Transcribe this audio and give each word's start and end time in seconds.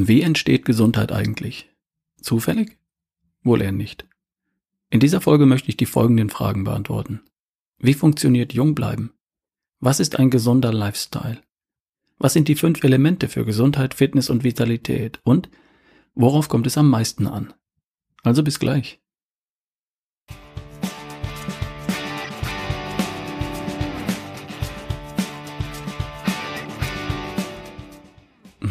Wie 0.00 0.22
entsteht 0.22 0.64
Gesundheit 0.64 1.10
eigentlich? 1.10 1.68
Zufällig? 2.22 2.78
Wohl 3.42 3.62
eher 3.62 3.72
nicht. 3.72 4.06
In 4.90 5.00
dieser 5.00 5.20
Folge 5.20 5.44
möchte 5.44 5.70
ich 5.70 5.76
die 5.76 5.86
folgenden 5.86 6.30
Fragen 6.30 6.62
beantworten. 6.62 7.22
Wie 7.78 7.94
funktioniert 7.94 8.52
Jungbleiben? 8.52 9.10
Was 9.80 9.98
ist 9.98 10.16
ein 10.16 10.30
gesunder 10.30 10.72
Lifestyle? 10.72 11.42
Was 12.16 12.32
sind 12.32 12.46
die 12.46 12.54
fünf 12.54 12.84
Elemente 12.84 13.28
für 13.28 13.44
Gesundheit, 13.44 13.92
Fitness 13.92 14.30
und 14.30 14.44
Vitalität? 14.44 15.20
Und 15.24 15.50
worauf 16.14 16.48
kommt 16.48 16.68
es 16.68 16.78
am 16.78 16.88
meisten 16.88 17.26
an? 17.26 17.52
Also 18.22 18.44
bis 18.44 18.60
gleich. 18.60 19.00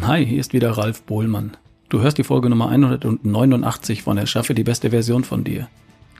Hi, 0.08 0.24
hier 0.24 0.40
ist 0.40 0.54
wieder 0.54 0.70
Ralf 0.70 1.02
Bohlmann. 1.02 1.58
Du 1.90 2.00
hörst 2.00 2.16
die 2.16 2.24
Folge 2.24 2.48
Nummer 2.48 2.70
189 2.70 4.04
von 4.04 4.16
Erschaffe 4.16 4.54
die 4.54 4.64
beste 4.64 4.88
Version 4.88 5.22
von 5.22 5.44
dir. 5.44 5.68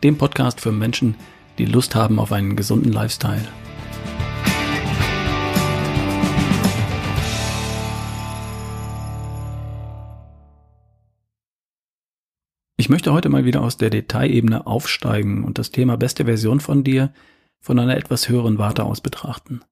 Dem 0.02 0.18
Podcast 0.18 0.60
für 0.60 0.72
Menschen, 0.72 1.14
die 1.56 1.64
Lust 1.64 1.94
haben 1.94 2.18
auf 2.18 2.30
einen 2.30 2.54
gesunden 2.54 2.92
Lifestyle. 2.92 3.48
Ich 12.77 12.91
möchte 12.91 13.14
heute 13.14 13.30
mal 13.30 13.46
wieder 13.46 13.62
aus 13.62 13.78
der 13.78 13.88
Detailebene 13.88 14.66
aufsteigen 14.66 15.44
und 15.44 15.56
das 15.56 15.70
Thema 15.70 15.96
beste 15.96 16.27
Version 16.27 16.60
von 16.60 16.84
dir 16.84 17.10
von 17.58 17.78
einer 17.78 17.96
etwas 17.96 18.28
höheren 18.28 18.58
Warte 18.58 18.84
aus 18.84 19.00
betrachten 19.00 19.62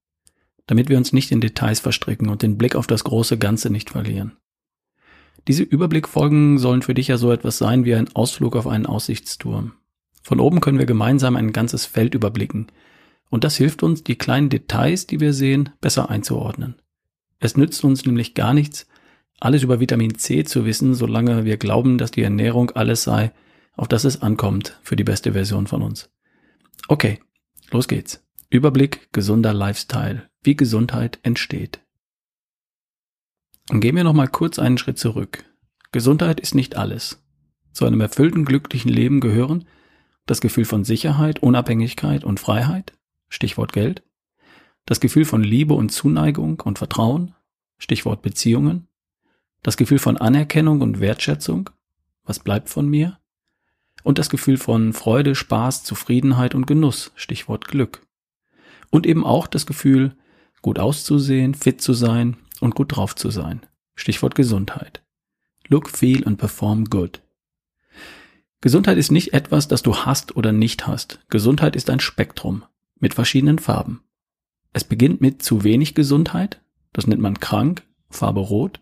damit 0.66 0.88
wir 0.88 0.96
uns 0.96 1.12
nicht 1.12 1.30
in 1.30 1.40
Details 1.40 1.80
verstricken 1.80 2.28
und 2.28 2.42
den 2.42 2.58
Blick 2.58 2.74
auf 2.74 2.86
das 2.86 3.04
große 3.04 3.38
Ganze 3.38 3.70
nicht 3.70 3.90
verlieren. 3.90 4.36
Diese 5.48 5.62
Überblickfolgen 5.62 6.58
sollen 6.58 6.82
für 6.82 6.94
dich 6.94 7.08
ja 7.08 7.18
so 7.18 7.30
etwas 7.30 7.58
sein 7.58 7.84
wie 7.84 7.94
ein 7.94 8.14
Ausflug 8.14 8.56
auf 8.56 8.66
einen 8.66 8.86
Aussichtsturm. 8.86 9.72
Von 10.22 10.40
oben 10.40 10.60
können 10.60 10.78
wir 10.78 10.86
gemeinsam 10.86 11.36
ein 11.36 11.52
ganzes 11.52 11.86
Feld 11.86 12.14
überblicken, 12.14 12.66
und 13.28 13.44
das 13.44 13.56
hilft 13.56 13.82
uns, 13.82 14.04
die 14.04 14.16
kleinen 14.16 14.50
Details, 14.50 15.06
die 15.06 15.20
wir 15.20 15.32
sehen, 15.32 15.70
besser 15.80 16.10
einzuordnen. 16.10 16.76
Es 17.38 17.56
nützt 17.56 17.84
uns 17.84 18.06
nämlich 18.06 18.34
gar 18.34 18.54
nichts, 18.54 18.86
alles 19.40 19.62
über 19.62 19.80
Vitamin 19.80 20.16
C 20.16 20.44
zu 20.44 20.64
wissen, 20.64 20.94
solange 20.94 21.44
wir 21.44 21.56
glauben, 21.56 21.98
dass 21.98 22.10
die 22.10 22.22
Ernährung 22.22 22.70
alles 22.70 23.02
sei, 23.02 23.32
auf 23.74 23.88
das 23.88 24.04
es 24.04 24.22
ankommt 24.22 24.78
für 24.82 24.96
die 24.96 25.04
beste 25.04 25.32
Version 25.32 25.66
von 25.66 25.82
uns. 25.82 26.08
Okay, 26.88 27.20
los 27.70 27.88
geht's. 27.88 28.25
Überblick 28.50 29.12
gesunder 29.12 29.52
Lifestyle 29.52 30.28
wie 30.42 30.56
Gesundheit 30.56 31.18
entsteht. 31.22 31.80
Und 33.70 33.80
gehen 33.80 33.96
wir 33.96 34.04
nochmal 34.04 34.28
kurz 34.28 34.58
einen 34.58 34.78
Schritt 34.78 34.98
zurück. 34.98 35.44
Gesundheit 35.90 36.38
ist 36.40 36.54
nicht 36.54 36.76
alles. 36.76 37.24
Zu 37.72 37.84
einem 37.84 38.00
erfüllten, 38.00 38.44
glücklichen 38.44 38.90
Leben 38.90 39.20
gehören 39.20 39.66
das 40.26 40.40
Gefühl 40.40 40.64
von 40.64 40.84
Sicherheit, 40.84 41.42
Unabhängigkeit 41.42 42.24
und 42.24 42.40
Freiheit, 42.40 42.92
Stichwort 43.28 43.72
Geld, 43.72 44.02
das 44.84 45.00
Gefühl 45.00 45.24
von 45.24 45.42
Liebe 45.42 45.74
und 45.74 45.90
Zuneigung 45.90 46.60
und 46.60 46.78
Vertrauen, 46.78 47.34
Stichwort 47.78 48.22
Beziehungen, 48.22 48.88
das 49.62 49.76
Gefühl 49.76 49.98
von 49.98 50.16
Anerkennung 50.16 50.80
und 50.80 51.00
Wertschätzung, 51.00 51.70
was 52.24 52.40
bleibt 52.40 52.68
von 52.68 52.88
mir, 52.88 53.18
und 54.02 54.18
das 54.18 54.30
Gefühl 54.30 54.56
von 54.56 54.92
Freude, 54.92 55.34
Spaß, 55.34 55.84
Zufriedenheit 55.84 56.54
und 56.54 56.66
Genuss, 56.66 57.12
Stichwort 57.16 57.66
Glück. 57.68 58.05
Und 58.90 59.06
eben 59.06 59.24
auch 59.24 59.46
das 59.46 59.66
Gefühl, 59.66 60.16
gut 60.62 60.78
auszusehen, 60.78 61.54
fit 61.54 61.80
zu 61.80 61.92
sein 61.92 62.36
und 62.60 62.74
gut 62.74 62.96
drauf 62.96 63.14
zu 63.14 63.30
sein. 63.30 63.60
Stichwort 63.94 64.34
Gesundheit. 64.34 65.02
Look, 65.68 65.90
feel 65.90 66.26
and 66.26 66.38
perform 66.38 66.84
good. 66.86 67.22
Gesundheit 68.60 68.98
ist 68.98 69.12
nicht 69.12 69.32
etwas, 69.32 69.68
das 69.68 69.82
du 69.82 69.96
hast 69.96 70.36
oder 70.36 70.52
nicht 70.52 70.86
hast. 70.86 71.20
Gesundheit 71.28 71.76
ist 71.76 71.90
ein 71.90 72.00
Spektrum 72.00 72.64
mit 72.98 73.14
verschiedenen 73.14 73.58
Farben. 73.58 74.02
Es 74.72 74.84
beginnt 74.84 75.20
mit 75.20 75.42
zu 75.42 75.64
wenig 75.64 75.94
Gesundheit, 75.94 76.60
das 76.92 77.06
nennt 77.06 77.22
man 77.22 77.40
krank, 77.40 77.82
Farbe 78.10 78.40
rot. 78.40 78.80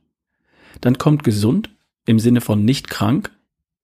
Dann 0.80 0.98
kommt 0.98 1.24
gesund 1.24 1.70
im 2.06 2.18
Sinne 2.18 2.40
von 2.40 2.64
nicht 2.64 2.88
krank, 2.88 3.30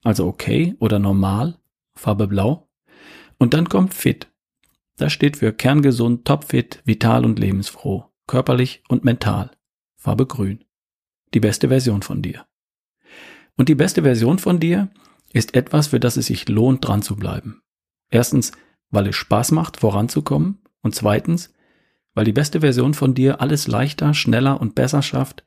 also 0.03 0.27
okay 0.27 0.75
oder 0.79 0.99
normal, 0.99 1.59
Farbe 1.95 2.27
blau. 2.27 2.69
Und 3.39 3.55
dann 3.55 3.69
kommt 3.69 3.95
fit, 3.95 4.29
das 5.01 5.13
steht 5.13 5.39
für 5.39 5.53
kerngesund, 5.53 6.27
topfit, 6.27 6.83
vital 6.85 7.25
und 7.25 7.39
lebensfroh, 7.39 8.05
körperlich 8.27 8.83
und 8.89 9.05
mental. 9.05 9.51
Farbe 9.97 10.27
grün. 10.27 10.65
Die 11.33 11.41
beste 11.41 11.69
Version 11.69 12.03
von 12.03 12.21
dir. 12.21 12.47
Und 13.57 13.69
die 13.69 13.75
beste 13.75 14.03
Version 14.03 14.39
von 14.39 14.61
dir 14.61 14.91
ist 15.33 15.55
etwas, 15.55 15.89
für 15.89 16.01
das 16.01 16.17
es 16.17 16.27
sich 16.27 16.49
lohnt, 16.49 16.87
dran 16.87 17.03
zu 17.03 17.17
bleiben. 17.17 17.63
Erstens, 18.11 18.53
weil 18.91 19.07
es 19.07 19.17
Spaß 19.17 19.53
macht, 19.53 19.79
voranzukommen. 19.79 20.59
Und 20.83 20.95
zweitens, 20.95 21.53
weil 22.15 22.25
die 22.25 22.33
beste 22.33 22.61
Version 22.61 22.93
von 22.93 23.15
dir 23.15 23.41
alles 23.41 23.69
leichter, 23.69 24.13
schneller 24.13 24.61
und 24.61 24.75
besser 24.75 25.01
schafft, 25.01 25.45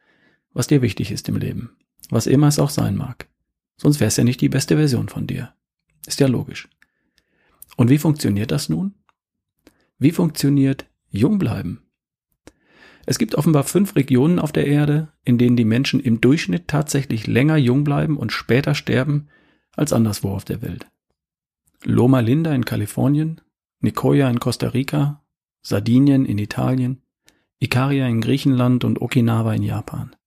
was 0.53 0.67
dir 0.67 0.81
wichtig 0.81 1.11
ist 1.11 1.29
im 1.29 1.37
Leben. 1.37 1.77
Was 2.09 2.25
immer 2.25 2.47
es 2.47 2.59
auch 2.59 2.69
sein 2.69 2.95
mag. 2.95 3.29
Sonst 3.77 3.99
wäre 3.99 4.07
es 4.07 4.17
ja 4.17 4.23
nicht 4.23 4.41
die 4.41 4.49
beste 4.49 4.77
Version 4.77 5.09
von 5.09 5.27
dir. 5.27 5.53
Ist 6.07 6.19
ja 6.19 6.27
logisch. 6.27 6.69
Und 7.77 7.89
wie 7.89 7.97
funktioniert 7.97 8.51
das 8.51 8.69
nun? 8.69 8.95
Wie 10.03 10.11
funktioniert 10.11 10.85
Jungbleiben? 11.11 11.79
Es 13.05 13.17
gibt 13.17 13.35
offenbar 13.35 13.63
fünf 13.63 13.95
Regionen 13.95 14.37
auf 14.37 14.51
der 14.51 14.67
Erde, 14.67 15.13
in 15.23 15.37
denen 15.37 15.55
die 15.55 15.63
Menschen 15.63 16.01
im 16.01 16.19
Durchschnitt 16.19 16.67
tatsächlich 16.67 17.25
länger 17.25 17.55
jung 17.55 17.85
bleiben 17.85 18.17
und 18.17 18.33
später 18.33 18.75
sterben 18.75 19.29
als 19.77 19.93
anderswo 19.93 20.31
auf 20.31 20.43
der 20.43 20.61
Welt. 20.61 20.87
Loma 21.85 22.19
Linda 22.19 22.53
in 22.53 22.65
Kalifornien, 22.65 23.39
Nicoya 23.79 24.29
in 24.29 24.41
Costa 24.41 24.67
Rica, 24.67 25.23
Sardinien 25.61 26.25
in 26.25 26.37
Italien, 26.37 27.01
Ikaria 27.61 28.05
in 28.05 28.19
Griechenland 28.19 28.83
und 28.83 29.01
Okinawa 29.01 29.53
in 29.53 29.63
Japan. 29.63 30.17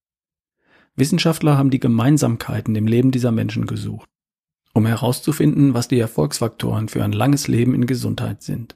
Wissenschaftler 0.95 1.55
haben 1.55 1.69
die 1.69 1.79
Gemeinsamkeiten 1.79 2.75
im 2.75 2.87
Leben 2.87 3.11
dieser 3.11 3.31
Menschen 3.31 3.67
gesucht, 3.67 4.09
um 4.73 4.87
herauszufinden, 4.87 5.75
was 5.75 5.87
die 5.87 5.99
Erfolgsfaktoren 5.99 6.89
für 6.89 7.03
ein 7.03 7.11
langes 7.11 7.47
Leben 7.47 7.75
in 7.75 7.85
Gesundheit 7.85 8.41
sind 8.41 8.75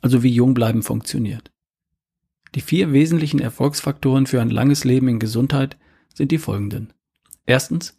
also 0.00 0.22
wie 0.22 0.30
Jungbleiben 0.30 0.82
funktioniert. 0.82 1.50
Die 2.54 2.60
vier 2.60 2.92
wesentlichen 2.92 3.40
Erfolgsfaktoren 3.40 4.26
für 4.26 4.40
ein 4.40 4.50
langes 4.50 4.84
Leben 4.84 5.08
in 5.08 5.18
Gesundheit 5.18 5.76
sind 6.14 6.32
die 6.32 6.38
folgenden. 6.38 6.92
Erstens, 7.46 7.98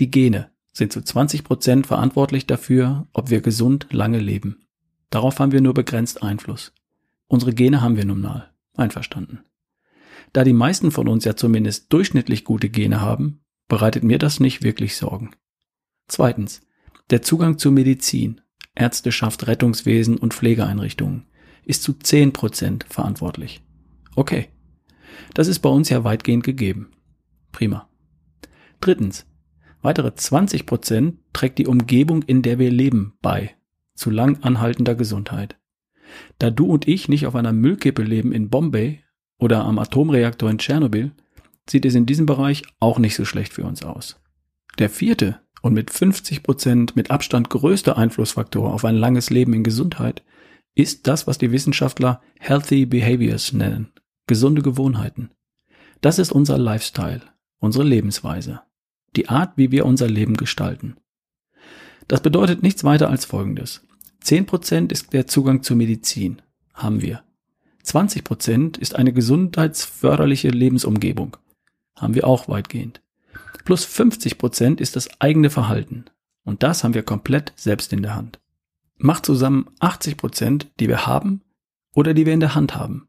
die 0.00 0.10
Gene 0.10 0.50
sind 0.72 0.92
zu 0.92 1.02
20 1.02 1.44
Prozent 1.44 1.86
verantwortlich 1.86 2.46
dafür, 2.46 3.06
ob 3.12 3.30
wir 3.30 3.40
gesund 3.40 3.86
lange 3.90 4.18
leben. 4.18 4.66
Darauf 5.10 5.38
haben 5.38 5.52
wir 5.52 5.60
nur 5.60 5.74
begrenzt 5.74 6.22
Einfluss. 6.22 6.72
Unsere 7.26 7.54
Gene 7.54 7.80
haben 7.80 7.96
wir 7.96 8.04
nun 8.04 8.20
mal. 8.20 8.52
Einverstanden. 8.76 9.40
Da 10.32 10.42
die 10.42 10.52
meisten 10.52 10.90
von 10.90 11.06
uns 11.06 11.24
ja 11.24 11.36
zumindest 11.36 11.92
durchschnittlich 11.92 12.44
gute 12.44 12.68
Gene 12.68 13.00
haben, 13.00 13.44
bereitet 13.68 14.02
mir 14.02 14.18
das 14.18 14.40
nicht 14.40 14.64
wirklich 14.64 14.96
Sorgen. 14.96 15.30
Zweitens, 16.08 16.62
der 17.10 17.22
Zugang 17.22 17.58
zur 17.58 17.70
Medizin 17.70 18.40
Ärzteschaft, 18.74 19.46
Rettungswesen 19.46 20.16
und 20.18 20.34
Pflegeeinrichtungen 20.34 21.26
ist 21.64 21.82
zu 21.82 21.92
10% 21.92 22.84
verantwortlich. 22.88 23.62
Okay. 24.16 24.48
Das 25.32 25.48
ist 25.48 25.60
bei 25.60 25.68
uns 25.68 25.88
ja 25.88 26.04
weitgehend 26.04 26.44
gegeben. 26.44 26.90
Prima. 27.52 27.88
Drittens. 28.80 29.26
Weitere 29.80 30.08
20% 30.08 31.14
trägt 31.32 31.58
die 31.58 31.66
Umgebung, 31.66 32.22
in 32.22 32.42
der 32.42 32.58
wir 32.58 32.70
leben, 32.70 33.14
bei. 33.22 33.54
Zu 33.94 34.10
lang 34.10 34.42
anhaltender 34.42 34.94
Gesundheit. 34.94 35.56
Da 36.38 36.50
du 36.50 36.66
und 36.66 36.88
ich 36.88 37.08
nicht 37.08 37.26
auf 37.26 37.34
einer 37.34 37.52
Müllkippe 37.52 38.02
leben 38.02 38.32
in 38.32 38.50
Bombay 38.50 39.02
oder 39.38 39.64
am 39.64 39.78
Atomreaktor 39.78 40.50
in 40.50 40.58
Tschernobyl, 40.58 41.12
sieht 41.68 41.84
es 41.84 41.94
in 41.94 42.06
diesem 42.06 42.26
Bereich 42.26 42.62
auch 42.80 42.98
nicht 42.98 43.14
so 43.14 43.24
schlecht 43.24 43.52
für 43.52 43.64
uns 43.64 43.82
aus. 43.82 44.20
Der 44.78 44.90
vierte 44.90 45.40
und 45.64 45.72
mit 45.72 45.90
50 45.90 46.42
Prozent 46.42 46.94
mit 46.94 47.10
Abstand 47.10 47.48
größter 47.48 47.96
Einflussfaktor 47.96 48.74
auf 48.74 48.84
ein 48.84 48.96
langes 48.96 49.30
Leben 49.30 49.54
in 49.54 49.64
Gesundheit 49.64 50.22
ist 50.74 51.06
das, 51.06 51.26
was 51.26 51.38
die 51.38 51.52
Wissenschaftler 51.52 52.20
Healthy 52.38 52.84
Behaviors 52.84 53.54
nennen, 53.54 53.90
gesunde 54.26 54.60
Gewohnheiten. 54.60 55.30
Das 56.02 56.18
ist 56.18 56.32
unser 56.32 56.58
Lifestyle, 56.58 57.22
unsere 57.60 57.82
Lebensweise, 57.82 58.60
die 59.16 59.30
Art, 59.30 59.54
wie 59.56 59.70
wir 59.70 59.86
unser 59.86 60.06
Leben 60.06 60.36
gestalten. 60.36 60.98
Das 62.08 62.20
bedeutet 62.20 62.62
nichts 62.62 62.84
weiter 62.84 63.08
als 63.08 63.24
Folgendes. 63.24 63.86
10% 64.22 64.92
ist 64.92 65.14
der 65.14 65.26
Zugang 65.26 65.62
zur 65.62 65.78
Medizin, 65.78 66.42
haben 66.74 67.00
wir. 67.00 67.22
20% 67.86 68.78
ist 68.78 68.96
eine 68.96 69.14
gesundheitsförderliche 69.14 70.50
Lebensumgebung, 70.50 71.38
haben 71.96 72.14
wir 72.14 72.26
auch 72.26 72.48
weitgehend 72.48 73.00
plus 73.64 73.84
50 73.84 74.38
Prozent 74.38 74.80
ist 74.80 74.96
das 74.96 75.20
eigene 75.20 75.50
Verhalten. 75.50 76.06
Und 76.44 76.62
das 76.62 76.84
haben 76.84 76.94
wir 76.94 77.02
komplett 77.02 77.52
selbst 77.56 77.92
in 77.92 78.02
der 78.02 78.14
Hand. 78.14 78.40
Macht 78.96 79.26
zusammen 79.26 79.66
80 79.80 80.16
Prozent, 80.16 80.70
die 80.80 80.88
wir 80.88 81.06
haben 81.06 81.42
oder 81.94 82.14
die 82.14 82.26
wir 82.26 82.32
in 82.32 82.40
der 82.40 82.54
Hand 82.54 82.74
haben. 82.74 83.08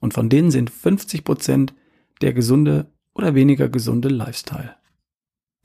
Und 0.00 0.14
von 0.14 0.28
denen 0.28 0.50
sind 0.50 0.70
50 0.70 1.24
Prozent 1.24 1.74
der 2.20 2.32
gesunde 2.32 2.92
oder 3.14 3.34
weniger 3.34 3.68
gesunde 3.68 4.08
Lifestyle. 4.08 4.76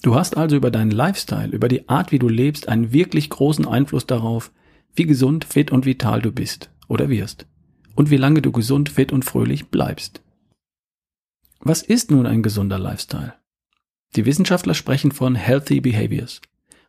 Du 0.01 0.15
hast 0.15 0.35
also 0.35 0.55
über 0.55 0.71
deinen 0.71 0.91
Lifestyle, 0.91 1.49
über 1.49 1.67
die 1.67 1.87
Art, 1.87 2.11
wie 2.11 2.19
du 2.19 2.27
lebst, 2.27 2.67
einen 2.67 2.91
wirklich 2.91 3.29
großen 3.29 3.67
Einfluss 3.67 4.07
darauf, 4.07 4.51
wie 4.95 5.05
gesund, 5.05 5.45
fit 5.45 5.71
und 5.71 5.85
vital 5.85 6.21
du 6.21 6.31
bist 6.31 6.71
oder 6.87 7.09
wirst 7.09 7.45
und 7.95 8.09
wie 8.09 8.17
lange 8.17 8.41
du 8.41 8.51
gesund, 8.51 8.89
fit 8.89 9.11
und 9.11 9.25
fröhlich 9.25 9.67
bleibst. 9.67 10.21
Was 11.59 11.83
ist 11.83 12.09
nun 12.09 12.25
ein 12.25 12.41
gesunder 12.41 12.79
Lifestyle? 12.79 13.33
Die 14.15 14.25
Wissenschaftler 14.25 14.73
sprechen 14.73 15.11
von 15.11 15.35
healthy 15.35 15.79
behaviors 15.79 16.41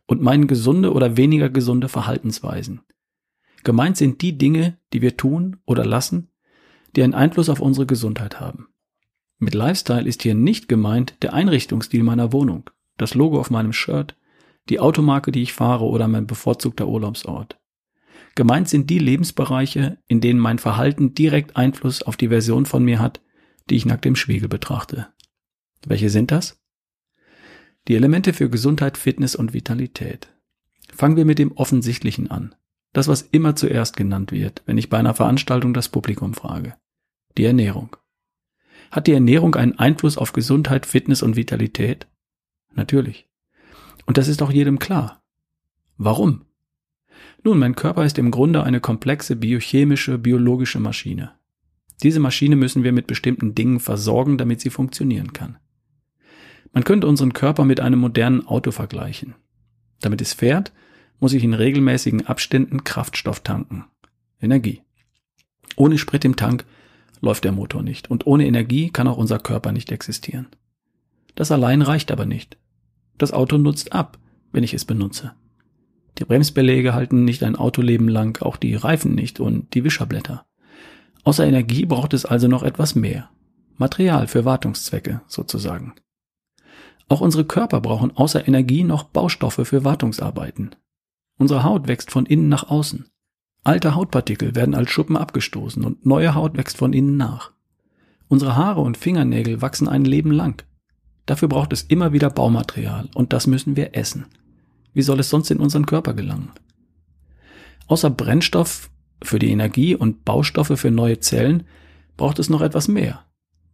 und 0.07 0.21
meinen 0.21 0.47
gesunde 0.47 0.93
oder 0.93 1.15
weniger 1.15 1.49
gesunde 1.49 1.87
Verhaltensweisen. 1.87 2.81
Gemeint 3.63 3.95
sind 3.95 4.21
die 4.21 4.37
Dinge, 4.37 4.77
die 4.91 5.01
wir 5.01 5.15
tun 5.15 5.57
oder 5.65 5.85
lassen, 5.85 6.29
die 6.95 7.03
einen 7.03 7.13
Einfluss 7.13 7.49
auf 7.49 7.61
unsere 7.61 7.85
Gesundheit 7.85 8.39
haben. 8.39 8.67
Mit 9.39 9.53
Lifestyle 9.53 10.07
ist 10.07 10.23
hier 10.23 10.35
nicht 10.35 10.67
gemeint 10.67 11.15
der 11.21 11.33
Einrichtungsstil 11.33 12.03
meiner 12.03 12.33
Wohnung, 12.33 12.69
das 12.97 13.13
Logo 13.13 13.39
auf 13.39 13.49
meinem 13.49 13.73
Shirt, 13.73 14.15
die 14.69 14.79
Automarke, 14.79 15.31
die 15.31 15.41
ich 15.41 15.53
fahre 15.53 15.85
oder 15.85 16.07
mein 16.07 16.27
bevorzugter 16.27 16.87
Urlaubsort. 16.87 17.59
Gemeint 18.35 18.69
sind 18.69 18.89
die 18.89 18.99
Lebensbereiche, 18.99 19.97
in 20.07 20.21
denen 20.21 20.39
mein 20.39 20.59
Verhalten 20.59 21.13
direkt 21.13 21.55
Einfluss 21.55 22.01
auf 22.01 22.17
die 22.17 22.29
Version 22.29 22.65
von 22.65 22.83
mir 22.83 22.99
hat, 22.99 23.21
die 23.69 23.75
ich 23.75 23.85
nackt 23.85 24.05
im 24.05 24.15
Spiegel 24.15 24.49
betrachte. 24.49 25.07
Welche 25.85 26.09
sind 26.09 26.31
das? 26.31 26.62
Die 27.89 27.95
Elemente 27.95 28.31
für 28.31 28.49
Gesundheit, 28.49 28.97
Fitness 28.97 29.35
und 29.35 29.53
Vitalität. 29.53 30.33
Fangen 30.93 31.17
wir 31.17 31.25
mit 31.25 31.37
dem 31.37 31.51
Offensichtlichen 31.51 32.31
an. 32.31 32.55
Das, 32.93 33.09
was 33.09 33.23
immer 33.23 33.55
zuerst 33.55 33.97
genannt 33.97 34.31
wird, 34.31 34.61
wenn 34.65 34.77
ich 34.77 34.89
bei 34.89 34.97
einer 34.97 35.13
Veranstaltung 35.13 35.73
das 35.73 35.89
Publikum 35.89 36.33
frage. 36.33 36.75
Die 37.37 37.43
Ernährung. 37.43 37.97
Hat 38.91 39.07
die 39.07 39.11
Ernährung 39.11 39.55
einen 39.55 39.77
Einfluss 39.79 40.17
auf 40.17 40.31
Gesundheit, 40.31 40.85
Fitness 40.85 41.23
und 41.23 41.35
Vitalität? 41.35 42.07
Natürlich. 42.73 43.27
Und 44.05 44.17
das 44.17 44.27
ist 44.27 44.41
auch 44.41 44.51
jedem 44.51 44.79
klar. 44.79 45.23
Warum? 45.97 46.45
Nun, 47.43 47.59
mein 47.59 47.75
Körper 47.75 48.05
ist 48.05 48.17
im 48.17 48.31
Grunde 48.31 48.63
eine 48.63 48.79
komplexe 48.79 49.35
biochemische, 49.35 50.17
biologische 50.17 50.79
Maschine. 50.79 51.33
Diese 52.01 52.21
Maschine 52.21 52.55
müssen 52.55 52.83
wir 52.83 52.93
mit 52.93 53.07
bestimmten 53.07 53.55
Dingen 53.55 53.79
versorgen, 53.79 54.37
damit 54.37 54.61
sie 54.61 54.69
funktionieren 54.69 55.33
kann. 55.33 55.57
Man 56.73 56.83
könnte 56.83 57.07
unseren 57.07 57.33
Körper 57.33 57.65
mit 57.65 57.79
einem 57.79 57.99
modernen 57.99 58.45
Auto 58.47 58.71
vergleichen. 58.71 59.35
Damit 60.01 60.21
es 60.21 60.33
fährt, 60.33 60.73
muss 61.19 61.33
ich 61.33 61.43
in 61.43 61.53
regelmäßigen 61.53 62.27
Abständen 62.27 62.83
Kraftstoff 62.83 63.39
tanken. 63.39 63.85
Energie. 64.41 64.81
Ohne 65.75 65.97
Sprit 65.97 66.25
im 66.25 66.35
Tank 66.35 66.65
läuft 67.21 67.45
der 67.45 67.51
Motor 67.53 67.83
nicht 67.83 68.11
und 68.11 68.27
ohne 68.27 68.45
Energie 68.45 68.89
kann 68.89 69.07
auch 69.07 69.17
unser 69.17 69.39
Körper 69.39 69.71
nicht 69.71 69.91
existieren. 69.91 70.47
Das 71.35 71.51
allein 71.51 71.81
reicht 71.81 72.11
aber 72.11 72.25
nicht. 72.25 72.57
Das 73.17 73.31
Auto 73.31 73.57
nutzt 73.57 73.93
ab, 73.93 74.17
wenn 74.51 74.63
ich 74.63 74.73
es 74.73 74.83
benutze. 74.83 75.33
Die 76.17 76.25
Bremsbeläge 76.25 76.93
halten 76.93 77.23
nicht 77.23 77.43
ein 77.43 77.55
Autoleben 77.55 78.07
lang, 78.07 78.41
auch 78.41 78.57
die 78.57 78.75
Reifen 78.75 79.15
nicht 79.15 79.39
und 79.39 79.73
die 79.73 79.83
Wischerblätter. 79.83 80.45
Außer 81.23 81.45
Energie 81.45 81.85
braucht 81.85 82.13
es 82.13 82.25
also 82.25 82.47
noch 82.47 82.63
etwas 82.63 82.95
mehr. 82.95 83.29
Material 83.77 84.27
für 84.27 84.45
Wartungszwecke 84.45 85.21
sozusagen. 85.27 85.93
Auch 87.07 87.21
unsere 87.21 87.45
Körper 87.45 87.81
brauchen 87.81 88.15
außer 88.15 88.47
Energie 88.47 88.83
noch 88.83 89.03
Baustoffe 89.03 89.61
für 89.65 89.83
Wartungsarbeiten. 89.83 90.75
Unsere 91.37 91.63
Haut 91.63 91.87
wächst 91.87 92.11
von 92.11 92.25
innen 92.25 92.49
nach 92.49 92.69
außen. 92.69 93.05
Alte 93.63 93.95
Hautpartikel 93.95 94.55
werden 94.55 94.75
als 94.75 94.91
Schuppen 94.91 95.17
abgestoßen 95.17 95.83
und 95.83 96.05
neue 96.05 96.35
Haut 96.35 96.57
wächst 96.57 96.77
von 96.77 96.93
innen 96.93 97.17
nach. 97.17 97.51
Unsere 98.27 98.55
Haare 98.55 98.81
und 98.81 98.97
Fingernägel 98.97 99.61
wachsen 99.61 99.87
ein 99.87 100.05
Leben 100.05 100.31
lang. 100.31 100.63
Dafür 101.25 101.47
braucht 101.47 101.71
es 101.71 101.83
immer 101.83 102.11
wieder 102.13 102.29
Baumaterial 102.29 103.09
und 103.13 103.31
das 103.31 103.47
müssen 103.47 103.75
wir 103.75 103.95
essen. 103.95 104.25
Wie 104.93 105.01
soll 105.01 105.19
es 105.19 105.29
sonst 105.29 105.49
in 105.51 105.59
unseren 105.59 105.85
Körper 105.85 106.13
gelangen? 106.13 106.51
Außer 107.87 108.09
Brennstoff 108.09 108.89
für 109.23 109.39
die 109.39 109.51
Energie 109.51 109.95
und 109.95 110.25
Baustoffe 110.25 110.77
für 110.77 110.91
neue 110.91 111.19
Zellen 111.19 111.63
braucht 112.17 112.39
es 112.39 112.49
noch 112.49 112.61
etwas 112.61 112.87
mehr. 112.87 113.25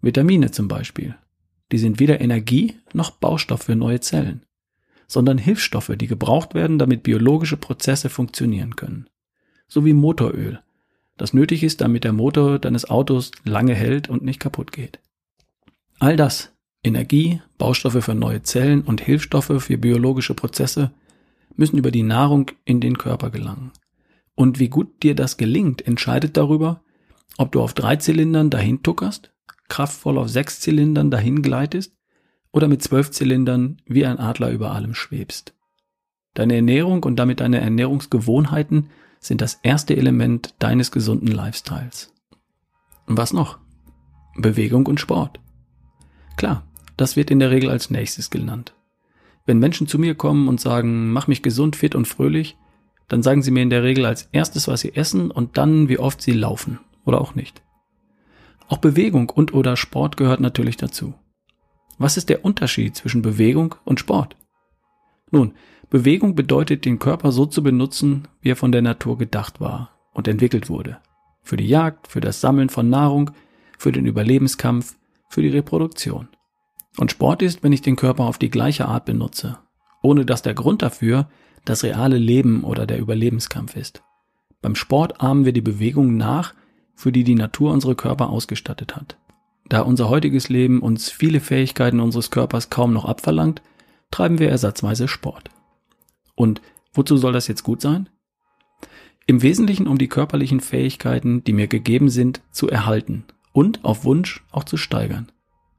Vitamine 0.02 0.52
zum 0.52 0.68
Beispiel. 0.68 1.16
Die 1.72 1.78
sind 1.78 2.00
weder 2.00 2.22
Energie 2.22 2.76
noch 2.94 3.12
Baustoff 3.12 3.64
für 3.64 3.76
neue 3.76 4.00
Zellen, 4.00 4.44
sondern 5.08 5.38
Hilfsstoffe, 5.38 5.92
die 5.96 6.08
gebraucht 6.08 6.54
werden, 6.54 6.80
damit 6.80 7.04
biologische 7.04 7.58
Prozesse 7.58 8.10
funktionieren 8.10 8.76
können. 8.76 9.08
So 9.68 9.86
wie 9.86 9.94
Motoröl, 9.94 10.60
das 11.18 11.34
nötig 11.34 11.64
ist, 11.64 11.82
damit 11.82 12.04
der 12.06 12.14
Motor 12.14 12.60
deines 12.60 12.90
Autos 12.90 13.32
lange 13.44 13.76
hält 13.76 14.10
und 14.10 14.24
nicht 14.24 14.40
kaputt 14.40 14.72
geht. 14.72 15.00
All 16.00 16.16
das, 16.16 16.52
Energie, 16.84 17.42
Baustoffe 17.58 18.04
für 18.04 18.16
neue 18.16 18.42
Zellen 18.42 18.82
und 18.82 19.02
Hilfsstoffe 19.02 19.62
für 19.62 19.78
biologische 19.78 20.34
Prozesse, 20.34 20.92
müssen 21.56 21.78
über 21.78 21.92
die 21.92 22.04
Nahrung 22.04 22.52
in 22.64 22.80
den 22.80 22.98
Körper 22.98 23.30
gelangen. 23.30 23.72
Und 24.34 24.60
wie 24.60 24.70
gut 24.70 25.04
dir 25.04 25.14
das 25.14 25.36
gelingt, 25.36 25.86
entscheidet 25.86 26.38
darüber, 26.38 26.82
ob 27.38 27.52
du 27.52 27.62
auf 27.62 27.74
drei 27.74 27.98
Zylindern 27.98 28.50
dahin 28.50 28.82
tuckerst, 28.82 29.32
kraftvoll 29.70 30.18
auf 30.18 30.30
sechs 30.30 30.60
Zylindern 30.60 31.10
dahin 31.12 31.42
gleitest 31.42 31.94
oder 32.52 32.68
mit 32.68 32.84
zwölf 32.84 33.12
Zylindern 33.12 33.78
wie 33.86 34.06
ein 34.06 34.20
Adler 34.20 34.52
über 34.52 34.72
allem 34.72 34.94
schwebst. 34.94 35.54
Deine 36.34 36.56
Ernährung 36.56 37.04
und 37.04 37.16
damit 37.18 37.40
deine 37.40 37.60
Ernährungsgewohnheiten 37.62 38.90
sind 39.20 39.42
das 39.42 39.60
erste 39.64 39.96
Element 39.96 40.56
deines 40.60 40.92
gesunden 40.92 41.28
Lifestyles. 41.28 42.14
Und 43.08 43.18
was 43.18 43.34
noch? 43.34 43.60
Bewegung 44.36 44.86
und 44.88 45.00
Sport. 45.00 45.40
Klar, 46.38 46.64
das 46.96 47.16
wird 47.16 47.32
in 47.32 47.40
der 47.40 47.52
Regel 47.52 47.70
als 47.70 47.90
nächstes 47.90 48.30
genannt. 48.30 48.74
Wenn 49.46 49.60
Menschen 49.60 49.88
zu 49.88 50.00
mir 50.00 50.16
kommen 50.16 50.48
und 50.48 50.62
sagen, 50.62 51.12
mach 51.12 51.28
mich 51.28 51.42
gesund, 51.42 51.76
fit 51.76 51.96
und 51.96 52.08
fröhlich, 52.08 52.58
dann 53.08 53.24
sagen 53.24 53.42
sie 53.42 53.52
mir 53.52 53.64
in 53.64 53.72
der 53.72 53.84
Regel 53.84 54.06
als 54.06 54.30
erstes, 54.32 54.68
was 54.68 54.82
sie 54.82 54.96
essen 54.96 55.32
und 55.32 55.58
dann, 55.58 55.90
wie 55.90 55.98
oft 55.98 56.22
sie 56.22 56.32
laufen 56.32 56.80
oder 57.04 57.20
auch 57.20 57.36
nicht. 57.36 57.62
Auch 58.70 58.78
Bewegung 58.78 59.30
und 59.30 59.54
oder 59.54 59.76
Sport 59.76 60.16
gehört 60.16 60.40
natürlich 60.40 60.78
dazu. 60.78 61.16
Was 61.98 62.16
ist 62.16 62.30
der 62.30 62.46
Unterschied 62.46 62.96
zwischen 62.96 63.24
Bewegung 63.24 63.76
und 63.84 64.00
Sport? 64.00 64.38
Nun, 65.32 65.54
Bewegung 65.90 66.36
bedeutet, 66.36 66.86
den 66.86 67.00
Körper 67.00 67.32
so 67.32 67.48
zu 67.48 67.64
benutzen, 67.64 68.28
wie 68.42 68.52
er 68.52 68.56
von 68.56 68.72
der 68.72 68.84
Natur 68.84 69.18
gedacht 69.18 69.60
war 69.60 69.98
und 70.14 70.28
entwickelt 70.28 70.70
wurde. 70.70 71.00
Für 71.42 71.58
die 71.58 71.68
Jagd, 71.68 72.08
für 72.08 72.22
das 72.22 72.42
Sammeln 72.42 72.70
von 72.70 72.90
Nahrung, 72.90 73.32
für 73.78 73.92
den 73.92 74.06
Überlebenskampf, 74.06 74.98
für 75.30 75.42
die 75.42 75.50
Reproduktion. 75.50 76.30
Und 76.98 77.12
Sport 77.12 77.42
ist, 77.42 77.64
wenn 77.64 77.74
ich 77.74 77.82
den 77.82 77.96
Körper 77.96 78.26
auf 78.26 78.38
die 78.38 78.52
gleiche 78.52 78.86
Art 78.86 79.06
benutze, 79.06 79.58
ohne 80.04 80.26
dass 80.26 80.44
der 80.44 80.54
Grund 80.54 80.84
dafür 80.84 81.28
das 81.66 81.84
reale 81.84 82.18
Leben 82.18 82.64
oder 82.64 82.86
der 82.86 83.00
Überlebenskampf 83.00 83.76
ist. 83.76 84.04
Beim 84.62 84.76
Sport 84.76 85.22
ahmen 85.22 85.46
wir 85.46 85.54
die 85.54 85.62
Bewegung 85.62 86.18
nach, 86.18 86.54
für 87.00 87.14
die 87.14 87.24
die 87.24 87.36
Natur 87.36 87.72
unsere 87.72 87.96
Körper 87.96 88.30
ausgestattet 88.30 88.98
hat. 88.98 89.16
Da 89.70 89.82
unser 89.82 90.10
heutiges 90.10 90.50
Leben 90.50 90.82
uns 90.82 91.10
viele 91.10 91.40
Fähigkeiten 91.40 92.02
unseres 92.02 92.30
Körpers 92.30 92.70
kaum 92.70 92.92
noch 92.92 93.06
abverlangt, 93.06 93.62
treiben 94.12 94.38
wir 94.38 94.50
ersatzweise 94.50 95.08
Sport. 95.08 95.50
Und 96.36 96.62
wozu 96.94 97.16
soll 97.16 97.32
das 97.32 97.48
jetzt 97.48 97.64
gut 97.64 97.80
sein? 97.80 98.10
Im 99.28 99.42
Wesentlichen 99.42 99.88
um 99.88 99.98
die 99.98 100.10
körperlichen 100.10 100.60
Fähigkeiten, 100.60 101.42
die 101.46 101.54
mir 101.54 101.68
gegeben 101.68 102.10
sind, 102.10 102.42
zu 102.52 102.68
erhalten 102.68 103.24
und 103.54 103.86
auf 103.86 104.04
Wunsch 104.04 104.44
auch 104.52 104.66
zu 104.66 104.76
steigern. 104.76 105.32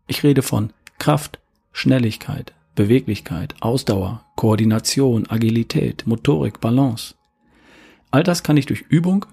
Ich 0.07 0.23
rede 0.23 0.41
von 0.41 0.73
Kraft, 0.99 1.39
Schnelligkeit, 1.73 2.55
Beweglichkeit, 2.75 3.57
Ausdauer, 3.61 4.25
Koordination, 4.37 5.29
Agilität, 5.29 6.07
Motorik, 6.07 6.63
Balance. 6.63 7.15
All 8.11 8.23
das 8.23 8.43
kann 8.43 8.57
ich 8.57 8.65
durch 8.65 8.87
Übung, 8.89 9.27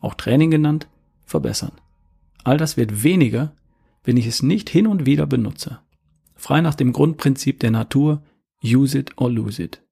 auch 0.00 0.14
Training 0.14 0.52
genannt, 0.52 0.86
verbessern. 1.32 1.72
All 2.44 2.56
das 2.56 2.76
wird 2.76 3.02
weniger, 3.02 3.56
wenn 4.04 4.16
ich 4.16 4.26
es 4.26 4.42
nicht 4.42 4.70
hin 4.70 4.86
und 4.86 5.06
wieder 5.06 5.26
benutze. 5.26 5.80
Frei 6.36 6.60
nach 6.60 6.74
dem 6.74 6.92
Grundprinzip 6.92 7.58
der 7.60 7.70
Natur, 7.70 8.22
use 8.62 8.98
it 8.98 9.12
or 9.16 9.30
lose 9.30 9.62
it. 9.62 9.82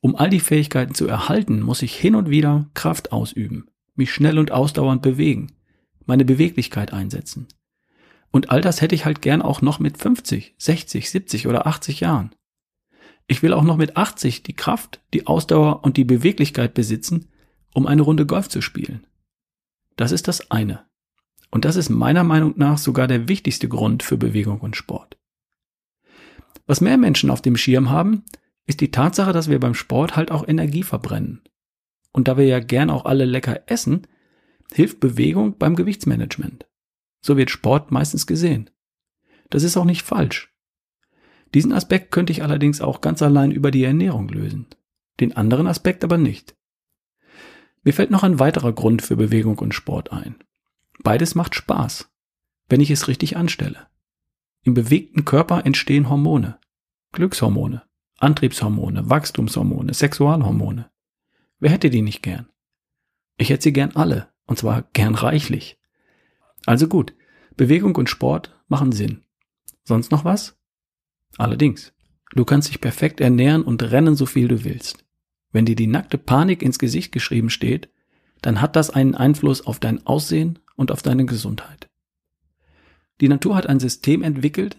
Um 0.00 0.16
all 0.16 0.30
die 0.30 0.40
Fähigkeiten 0.40 0.94
zu 0.94 1.06
erhalten, 1.06 1.60
muss 1.60 1.82
ich 1.82 1.94
hin 1.94 2.14
und 2.14 2.30
wieder 2.30 2.70
Kraft 2.74 3.12
ausüben, 3.12 3.66
mich 3.94 4.12
schnell 4.12 4.38
und 4.38 4.52
ausdauernd 4.52 5.02
bewegen, 5.02 5.52
meine 6.06 6.24
Beweglichkeit 6.24 6.92
einsetzen. 6.92 7.48
Und 8.30 8.50
all 8.50 8.60
das 8.60 8.80
hätte 8.80 8.94
ich 8.94 9.04
halt 9.04 9.22
gern 9.22 9.42
auch 9.42 9.60
noch 9.60 9.78
mit 9.78 9.98
50, 9.98 10.54
60, 10.56 11.10
70 11.10 11.46
oder 11.48 11.66
80 11.66 12.00
Jahren. 12.00 12.34
Ich 13.26 13.42
will 13.42 13.52
auch 13.52 13.62
noch 13.62 13.76
mit 13.76 13.96
80 13.96 14.42
die 14.42 14.54
Kraft, 14.54 15.00
die 15.14 15.26
Ausdauer 15.26 15.84
und 15.84 15.96
die 15.96 16.04
Beweglichkeit 16.04 16.74
besitzen, 16.74 17.28
um 17.74 17.86
eine 17.86 18.02
Runde 18.02 18.26
Golf 18.26 18.48
zu 18.48 18.60
spielen. 18.60 19.06
Das 19.96 20.12
ist 20.12 20.28
das 20.28 20.50
eine. 20.50 20.86
Und 21.50 21.64
das 21.64 21.76
ist 21.76 21.88
meiner 21.88 22.24
Meinung 22.24 22.54
nach 22.56 22.78
sogar 22.78 23.06
der 23.06 23.28
wichtigste 23.28 23.68
Grund 23.68 24.02
für 24.02 24.16
Bewegung 24.16 24.60
und 24.60 24.76
Sport. 24.76 25.18
Was 26.66 26.80
mehr 26.80 26.96
Menschen 26.96 27.30
auf 27.30 27.42
dem 27.42 27.56
Schirm 27.56 27.90
haben, 27.90 28.24
ist 28.66 28.80
die 28.80 28.92
Tatsache, 28.92 29.32
dass 29.32 29.48
wir 29.48 29.58
beim 29.58 29.74
Sport 29.74 30.14
halt 30.16 30.30
auch 30.30 30.46
Energie 30.46 30.84
verbrennen. 30.84 31.42
Und 32.12 32.28
da 32.28 32.36
wir 32.36 32.46
ja 32.46 32.60
gern 32.60 32.90
auch 32.90 33.04
alle 33.04 33.24
lecker 33.24 33.62
essen, 33.66 34.06
hilft 34.72 35.00
Bewegung 35.00 35.58
beim 35.58 35.74
Gewichtsmanagement. 35.74 36.66
So 37.20 37.36
wird 37.36 37.50
Sport 37.50 37.90
meistens 37.90 38.26
gesehen. 38.26 38.70
Das 39.48 39.64
ist 39.64 39.76
auch 39.76 39.84
nicht 39.84 40.02
falsch. 40.02 40.54
Diesen 41.54 41.72
Aspekt 41.72 42.12
könnte 42.12 42.32
ich 42.32 42.42
allerdings 42.42 42.80
auch 42.80 43.00
ganz 43.00 43.22
allein 43.22 43.50
über 43.50 43.70
die 43.70 43.82
Ernährung 43.82 44.28
lösen. 44.28 44.66
Den 45.18 45.36
anderen 45.36 45.66
Aspekt 45.66 46.04
aber 46.04 46.16
nicht. 46.16 46.56
Mir 47.82 47.94
fällt 47.94 48.10
noch 48.10 48.22
ein 48.22 48.38
weiterer 48.38 48.72
Grund 48.72 49.02
für 49.02 49.16
Bewegung 49.16 49.58
und 49.58 49.74
Sport 49.74 50.12
ein. 50.12 50.36
Beides 51.02 51.34
macht 51.34 51.54
Spaß, 51.54 52.10
wenn 52.68 52.80
ich 52.80 52.90
es 52.90 53.08
richtig 53.08 53.36
anstelle. 53.36 53.88
Im 54.62 54.74
bewegten 54.74 55.24
Körper 55.24 55.64
entstehen 55.64 56.10
Hormone. 56.10 56.58
Glückshormone, 57.12 57.82
Antriebshormone, 58.18 59.08
Wachstumshormone, 59.08 59.94
Sexualhormone. 59.94 60.90
Wer 61.58 61.70
hätte 61.70 61.90
die 61.90 62.02
nicht 62.02 62.22
gern? 62.22 62.48
Ich 63.36 63.50
hätte 63.50 63.64
sie 63.64 63.72
gern 63.72 63.96
alle, 63.96 64.28
und 64.46 64.58
zwar 64.58 64.82
gern 64.92 65.14
reichlich. 65.14 65.78
Also 66.66 66.86
gut, 66.86 67.14
Bewegung 67.56 67.96
und 67.96 68.10
Sport 68.10 68.54
machen 68.68 68.92
Sinn. 68.92 69.22
Sonst 69.84 70.12
noch 70.12 70.24
was? 70.24 70.56
Allerdings, 71.36 71.92
du 72.34 72.44
kannst 72.44 72.68
dich 72.68 72.80
perfekt 72.80 73.20
ernähren 73.20 73.62
und 73.62 73.82
rennen, 73.82 74.14
so 74.14 74.26
viel 74.26 74.46
du 74.46 74.64
willst. 74.64 75.04
Wenn 75.52 75.66
dir 75.66 75.76
die 75.76 75.86
nackte 75.86 76.18
Panik 76.18 76.62
ins 76.62 76.78
Gesicht 76.78 77.12
geschrieben 77.12 77.50
steht, 77.50 77.90
dann 78.42 78.60
hat 78.60 78.76
das 78.76 78.90
einen 78.90 79.14
Einfluss 79.14 79.66
auf 79.66 79.80
dein 79.80 80.06
Aussehen 80.06 80.58
und 80.76 80.90
auf 80.90 81.02
deine 81.02 81.26
Gesundheit. 81.26 81.88
Die 83.20 83.28
Natur 83.28 83.54
hat 83.54 83.66
ein 83.66 83.80
System 83.80 84.22
entwickelt, 84.22 84.78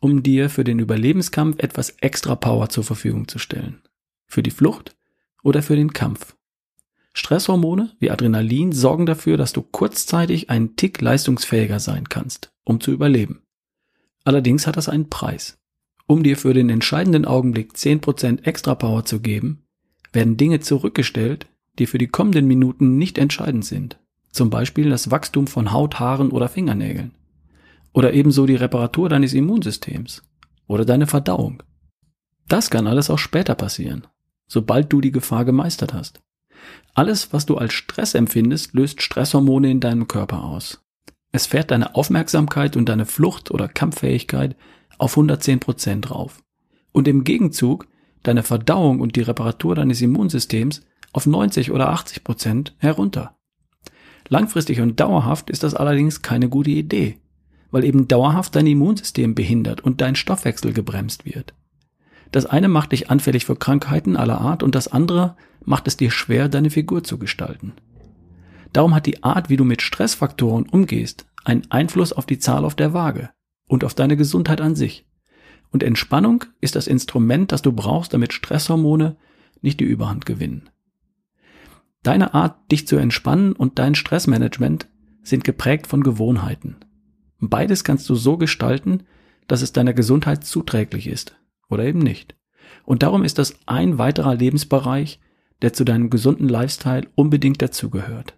um 0.00 0.22
dir 0.22 0.50
für 0.50 0.64
den 0.64 0.78
Überlebenskampf 0.78 1.58
etwas 1.58 1.90
extra 2.00 2.34
Power 2.34 2.68
zur 2.68 2.84
Verfügung 2.84 3.28
zu 3.28 3.38
stellen. 3.38 3.82
Für 4.26 4.42
die 4.42 4.50
Flucht 4.50 4.96
oder 5.42 5.62
für 5.62 5.76
den 5.76 5.92
Kampf. 5.92 6.36
Stresshormone 7.12 7.92
wie 7.98 8.10
Adrenalin 8.10 8.72
sorgen 8.72 9.04
dafür, 9.04 9.36
dass 9.36 9.52
du 9.52 9.62
kurzzeitig 9.62 10.48
einen 10.48 10.76
Tick 10.76 11.00
leistungsfähiger 11.00 11.80
sein 11.80 12.08
kannst, 12.08 12.52
um 12.64 12.80
zu 12.80 12.92
überleben. 12.92 13.42
Allerdings 14.24 14.66
hat 14.66 14.76
das 14.76 14.88
einen 14.88 15.10
Preis. 15.10 15.58
Um 16.06 16.22
dir 16.22 16.36
für 16.36 16.54
den 16.54 16.70
entscheidenden 16.70 17.24
Augenblick 17.24 17.72
10% 17.72 18.44
extra 18.44 18.74
Power 18.74 19.04
zu 19.04 19.20
geben, 19.20 19.64
werden 20.12 20.36
Dinge 20.36 20.60
zurückgestellt, 20.60 21.46
die 21.78 21.86
für 21.86 21.98
die 21.98 22.08
kommenden 22.08 22.46
Minuten 22.46 22.98
nicht 22.98 23.18
entscheidend 23.18 23.64
sind. 23.64 23.98
Zum 24.30 24.50
Beispiel 24.50 24.90
das 24.90 25.10
Wachstum 25.10 25.46
von 25.46 25.72
Haut, 25.72 25.98
Haaren 25.98 26.30
oder 26.30 26.48
Fingernägeln. 26.48 27.12
Oder 27.92 28.12
ebenso 28.12 28.46
die 28.46 28.54
Reparatur 28.54 29.08
deines 29.08 29.34
Immunsystems. 29.34 30.22
Oder 30.66 30.84
deine 30.84 31.06
Verdauung. 31.06 31.62
Das 32.46 32.70
kann 32.70 32.86
alles 32.86 33.10
auch 33.10 33.18
später 33.18 33.54
passieren, 33.54 34.06
sobald 34.46 34.92
du 34.92 35.00
die 35.00 35.12
Gefahr 35.12 35.44
gemeistert 35.44 35.94
hast. 35.94 36.20
Alles, 36.94 37.32
was 37.32 37.46
du 37.46 37.56
als 37.56 37.72
Stress 37.72 38.14
empfindest, 38.14 38.74
löst 38.74 39.02
Stresshormone 39.02 39.70
in 39.70 39.80
deinem 39.80 40.08
Körper 40.08 40.44
aus. 40.44 40.80
Es 41.32 41.46
fährt 41.46 41.70
deine 41.70 41.94
Aufmerksamkeit 41.94 42.76
und 42.76 42.88
deine 42.88 43.06
Flucht- 43.06 43.50
oder 43.50 43.68
Kampffähigkeit 43.68 44.56
auf 44.98 45.12
110 45.12 45.60
Prozent 45.60 46.08
drauf. 46.08 46.42
Und 46.92 47.06
im 47.06 47.24
Gegenzug 47.24 47.86
deine 48.22 48.42
Verdauung 48.42 49.00
und 49.00 49.16
die 49.16 49.22
Reparatur 49.22 49.74
deines 49.74 50.00
Immunsystems 50.02 50.82
auf 51.12 51.26
90 51.26 51.70
oder 51.70 51.90
80 51.90 52.24
Prozent 52.24 52.74
herunter. 52.78 53.36
Langfristig 54.28 54.80
und 54.80 55.00
dauerhaft 55.00 55.50
ist 55.50 55.62
das 55.62 55.74
allerdings 55.74 56.22
keine 56.22 56.48
gute 56.48 56.70
Idee, 56.70 57.18
weil 57.70 57.84
eben 57.84 58.06
dauerhaft 58.06 58.54
dein 58.54 58.66
Immunsystem 58.66 59.34
behindert 59.34 59.80
und 59.80 60.00
dein 60.00 60.14
Stoffwechsel 60.14 60.72
gebremst 60.72 61.24
wird. 61.24 61.54
Das 62.30 62.46
eine 62.46 62.68
macht 62.68 62.92
dich 62.92 63.10
anfällig 63.10 63.44
für 63.44 63.56
Krankheiten 63.56 64.16
aller 64.16 64.40
Art 64.40 64.62
und 64.62 64.74
das 64.74 64.88
andere 64.88 65.36
macht 65.64 65.88
es 65.88 65.96
dir 65.96 66.10
schwer, 66.10 66.48
deine 66.48 66.70
Figur 66.70 67.02
zu 67.02 67.18
gestalten. 67.18 67.72
Darum 68.72 68.94
hat 68.94 69.06
die 69.06 69.24
Art, 69.24 69.50
wie 69.50 69.56
du 69.56 69.64
mit 69.64 69.82
Stressfaktoren 69.82 70.68
umgehst, 70.68 71.26
einen 71.44 71.68
Einfluss 71.70 72.12
auf 72.12 72.26
die 72.26 72.38
Zahl 72.38 72.64
auf 72.64 72.76
der 72.76 72.92
Waage 72.92 73.30
und 73.66 73.84
auf 73.84 73.94
deine 73.94 74.16
Gesundheit 74.16 74.60
an 74.60 74.76
sich. 74.76 75.06
Und 75.70 75.82
Entspannung 75.82 76.44
ist 76.60 76.76
das 76.76 76.86
Instrument, 76.86 77.52
das 77.52 77.62
du 77.62 77.72
brauchst, 77.72 78.12
damit 78.12 78.32
Stresshormone 78.32 79.16
nicht 79.62 79.80
die 79.80 79.84
Überhand 79.84 80.26
gewinnen. 80.26 80.70
Deine 82.02 82.34
Art, 82.34 82.70
dich 82.72 82.86
zu 82.86 82.96
entspannen 82.96 83.52
und 83.52 83.78
dein 83.78 83.94
Stressmanagement 83.94 84.88
sind 85.22 85.44
geprägt 85.44 85.86
von 85.86 86.02
Gewohnheiten. 86.02 86.76
Beides 87.38 87.84
kannst 87.84 88.08
du 88.08 88.14
so 88.14 88.36
gestalten, 88.36 89.04
dass 89.48 89.62
es 89.62 89.72
deiner 89.72 89.92
Gesundheit 89.92 90.44
zuträglich 90.44 91.06
ist 91.06 91.36
oder 91.68 91.84
eben 91.84 91.98
nicht. 91.98 92.36
Und 92.84 93.02
darum 93.02 93.24
ist 93.24 93.38
das 93.38 93.56
ein 93.66 93.98
weiterer 93.98 94.34
Lebensbereich, 94.34 95.20
der 95.62 95.72
zu 95.72 95.84
deinem 95.84 96.10
gesunden 96.10 96.48
Lifestyle 96.48 97.08
unbedingt 97.14 97.60
dazugehört. 97.60 98.34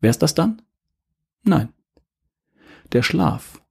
Wer 0.00 0.10
ist 0.10 0.22
das 0.22 0.34
dann? 0.34 0.62
Nein. 1.42 1.70
Der 2.92 3.02
Schlaf. 3.02 3.61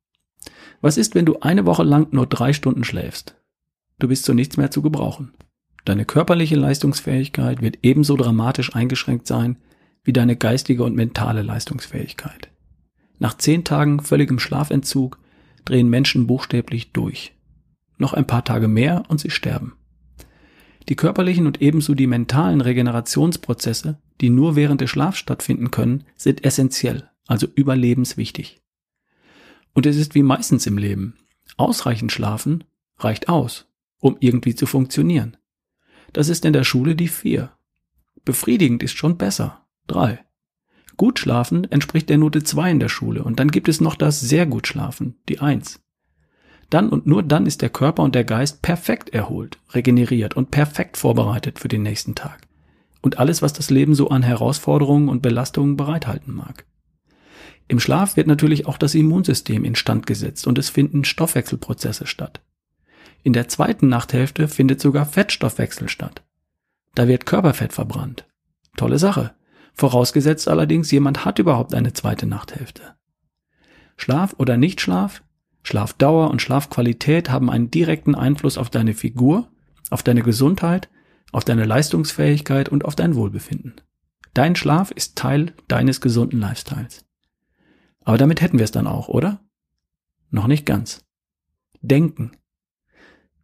Was 0.81 0.97
ist, 0.97 1.15
wenn 1.15 1.25
du 1.25 1.39
eine 1.39 1.65
Woche 1.65 1.83
lang 1.83 2.07
nur 2.11 2.25
drei 2.25 2.53
Stunden 2.53 2.83
schläfst? 2.83 3.35
Du 3.99 4.07
bist 4.07 4.25
zu 4.25 4.33
nichts 4.33 4.57
mehr 4.57 4.71
zu 4.71 4.81
gebrauchen. 4.81 5.33
Deine 5.85 6.05
körperliche 6.05 6.55
Leistungsfähigkeit 6.55 7.61
wird 7.61 7.79
ebenso 7.83 8.17
dramatisch 8.17 8.75
eingeschränkt 8.75 9.27
sein 9.27 9.57
wie 10.03 10.13
deine 10.13 10.35
geistige 10.35 10.83
und 10.83 10.95
mentale 10.95 11.43
Leistungsfähigkeit. 11.43 12.49
Nach 13.19 13.37
zehn 13.37 13.63
Tagen 13.63 13.99
völligem 13.99 14.39
Schlafentzug 14.39 15.19
drehen 15.65 15.89
Menschen 15.89 16.25
buchstäblich 16.25 16.91
durch. 16.91 17.33
Noch 17.99 18.13
ein 18.13 18.25
paar 18.25 18.43
Tage 18.43 18.67
mehr 18.67 19.03
und 19.09 19.19
sie 19.19 19.29
sterben. 19.29 19.73
Die 20.89 20.95
körperlichen 20.95 21.45
und 21.45 21.61
ebenso 21.61 21.93
die 21.93 22.07
mentalen 22.07 22.61
Regenerationsprozesse, 22.61 23.99
die 24.19 24.31
nur 24.31 24.55
während 24.55 24.81
des 24.81 24.89
Schlafs 24.89 25.19
stattfinden 25.19 25.69
können, 25.69 26.05
sind 26.15 26.43
essentiell, 26.43 27.09
also 27.27 27.47
überlebenswichtig. 27.53 28.60
Und 29.73 29.85
es 29.85 29.97
ist 29.97 30.15
wie 30.15 30.23
meistens 30.23 30.67
im 30.67 30.77
Leben. 30.77 31.15
Ausreichend 31.57 32.11
schlafen 32.11 32.63
reicht 32.97 33.29
aus, 33.29 33.67
um 33.99 34.17
irgendwie 34.19 34.55
zu 34.55 34.65
funktionieren. 34.65 35.37
Das 36.13 36.29
ist 36.29 36.45
in 36.45 36.53
der 36.53 36.63
Schule 36.63 36.95
die 36.95 37.07
vier. 37.07 37.51
Befriedigend 38.25 38.83
ist 38.83 38.97
schon 38.97 39.17
besser. 39.17 39.65
Drei. 39.87 40.19
Gut 40.97 41.19
schlafen 41.19 41.69
entspricht 41.71 42.09
der 42.09 42.17
Note 42.17 42.43
zwei 42.43 42.69
in 42.69 42.79
der 42.79 42.89
Schule 42.89 43.23
und 43.23 43.39
dann 43.39 43.49
gibt 43.49 43.69
es 43.69 43.81
noch 43.81 43.95
das 43.95 44.19
sehr 44.19 44.45
gut 44.45 44.67
schlafen, 44.67 45.15
die 45.29 45.39
eins. 45.39 45.81
Dann 46.69 46.89
und 46.89 47.07
nur 47.07 47.23
dann 47.23 47.45
ist 47.45 47.61
der 47.61 47.69
Körper 47.69 48.03
und 48.03 48.15
der 48.15 48.23
Geist 48.23 48.61
perfekt 48.61 49.09
erholt, 49.09 49.57
regeneriert 49.71 50.35
und 50.35 50.51
perfekt 50.51 50.97
vorbereitet 50.97 51.59
für 51.59 51.67
den 51.67 51.83
nächsten 51.83 52.15
Tag. 52.15 52.47
Und 53.01 53.19
alles, 53.19 53.41
was 53.41 53.51
das 53.51 53.69
Leben 53.69 53.95
so 53.95 54.09
an 54.09 54.21
Herausforderungen 54.21 55.09
und 55.09 55.21
Belastungen 55.21 55.75
bereithalten 55.75 56.33
mag. 56.33 56.65
Im 57.71 57.79
Schlaf 57.79 58.17
wird 58.17 58.27
natürlich 58.27 58.65
auch 58.65 58.77
das 58.77 58.95
Immunsystem 58.95 59.63
instand 59.63 60.05
gesetzt 60.05 60.45
und 60.45 60.57
es 60.57 60.69
finden 60.69 61.05
Stoffwechselprozesse 61.05 62.05
statt. 62.05 62.41
In 63.23 63.31
der 63.31 63.47
zweiten 63.47 63.87
Nachthälfte 63.87 64.49
findet 64.49 64.81
sogar 64.81 65.05
Fettstoffwechsel 65.05 65.87
statt. 65.87 66.21
Da 66.95 67.07
wird 67.07 67.25
Körperfett 67.25 67.71
verbrannt. 67.71 68.27
Tolle 68.75 68.99
Sache. 68.99 69.35
Vorausgesetzt 69.73 70.49
allerdings, 70.49 70.91
jemand 70.91 71.23
hat 71.23 71.39
überhaupt 71.39 71.73
eine 71.73 71.93
zweite 71.93 72.25
Nachthälfte. 72.25 72.81
Schlaf 73.95 74.35
oder 74.37 74.57
Nichtschlaf, 74.57 75.23
Schlafdauer 75.63 76.29
und 76.29 76.41
Schlafqualität 76.41 77.29
haben 77.29 77.49
einen 77.49 77.71
direkten 77.71 78.15
Einfluss 78.15 78.57
auf 78.57 78.69
deine 78.69 78.93
Figur, 78.93 79.47
auf 79.91 80.03
deine 80.03 80.23
Gesundheit, 80.23 80.89
auf 81.31 81.45
deine 81.45 81.63
Leistungsfähigkeit 81.63 82.67
und 82.67 82.83
auf 82.83 82.97
dein 82.97 83.15
Wohlbefinden. 83.15 83.75
Dein 84.33 84.57
Schlaf 84.57 84.91
ist 84.91 85.17
Teil 85.17 85.53
deines 85.69 86.01
gesunden 86.01 86.41
Lifestyles. 86.41 87.05
Aber 88.03 88.17
damit 88.17 88.41
hätten 88.41 88.57
wir 88.57 88.63
es 88.63 88.71
dann 88.71 88.87
auch, 88.87 89.07
oder? 89.07 89.39
Noch 90.29 90.47
nicht 90.47 90.65
ganz. 90.65 91.05
Denken. 91.81 92.31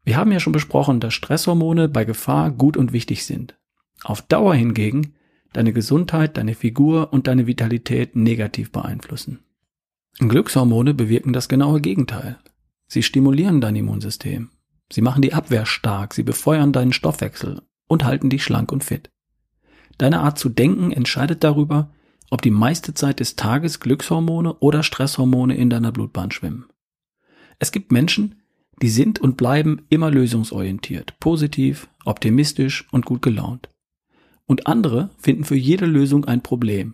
Wir 0.04 0.18
haben 0.18 0.32
ja 0.32 0.40
schon 0.40 0.54
besprochen, 0.54 1.00
dass 1.00 1.14
Stresshormone 1.14 1.90
bei 1.90 2.06
Gefahr 2.06 2.52
gut 2.52 2.78
und 2.78 2.94
wichtig 2.94 3.26
sind. 3.26 3.58
Auf 4.04 4.22
Dauer 4.22 4.56
hingegen 4.56 5.14
deine 5.54 5.74
Gesundheit, 5.74 6.38
deine 6.38 6.56
Figur 6.56 7.12
und 7.12 7.28
deine 7.28 7.48
Vitalität 7.48 8.16
negativ 8.16 8.72
beeinflussen. 8.72 9.40
Glückshormone 10.20 10.94
bewirken 10.94 11.34
das 11.34 11.50
genaue 11.50 11.82
Gegenteil. 11.82 12.38
Sie 12.88 13.04
stimulieren 13.04 13.62
dein 13.62 13.76
Immunsystem. 13.76 14.50
Sie 14.92 15.02
machen 15.02 15.22
die 15.22 15.34
Abwehr 15.34 15.66
stark, 15.66 16.14
sie 16.14 16.24
befeuern 16.24 16.74
deinen 16.74 16.94
Stoffwechsel 16.94 17.62
und 17.88 18.04
halten 18.04 18.30
dich 18.30 18.44
schlank 18.44 18.72
und 18.72 18.84
fit. 18.84 19.10
Deine 19.98 20.22
Art 20.22 20.38
zu 20.38 20.50
denken 20.50 20.92
entscheidet 20.92 21.44
darüber, 21.44 21.92
ob 22.30 22.42
die 22.42 22.52
meiste 22.52 22.94
Zeit 22.94 23.20
des 23.20 23.36
Tages 23.36 23.80
Glückshormone 23.80 24.56
oder 24.56 24.84
Stresshormone 24.84 25.56
in 25.56 25.70
deiner 25.70 25.92
Blutbahn 25.92 26.32
schwimmen. 26.32 26.66
Es 27.60 27.72
gibt 27.72 27.92
Menschen, 27.92 28.42
die 28.82 28.90
sind 28.90 29.20
und 29.20 29.38
bleiben 29.38 29.86
immer 29.90 30.12
lösungsorientiert, 30.12 31.20
positiv, 31.20 31.90
optimistisch 32.06 32.88
und 32.92 33.06
gut 33.06 33.22
gelaunt. 33.22 33.70
Und 34.46 34.68
andere 34.68 35.10
finden 35.18 35.44
für 35.44 35.56
jede 35.56 35.86
Lösung 35.86 36.26
ein 36.26 36.44
Problem, 36.44 36.94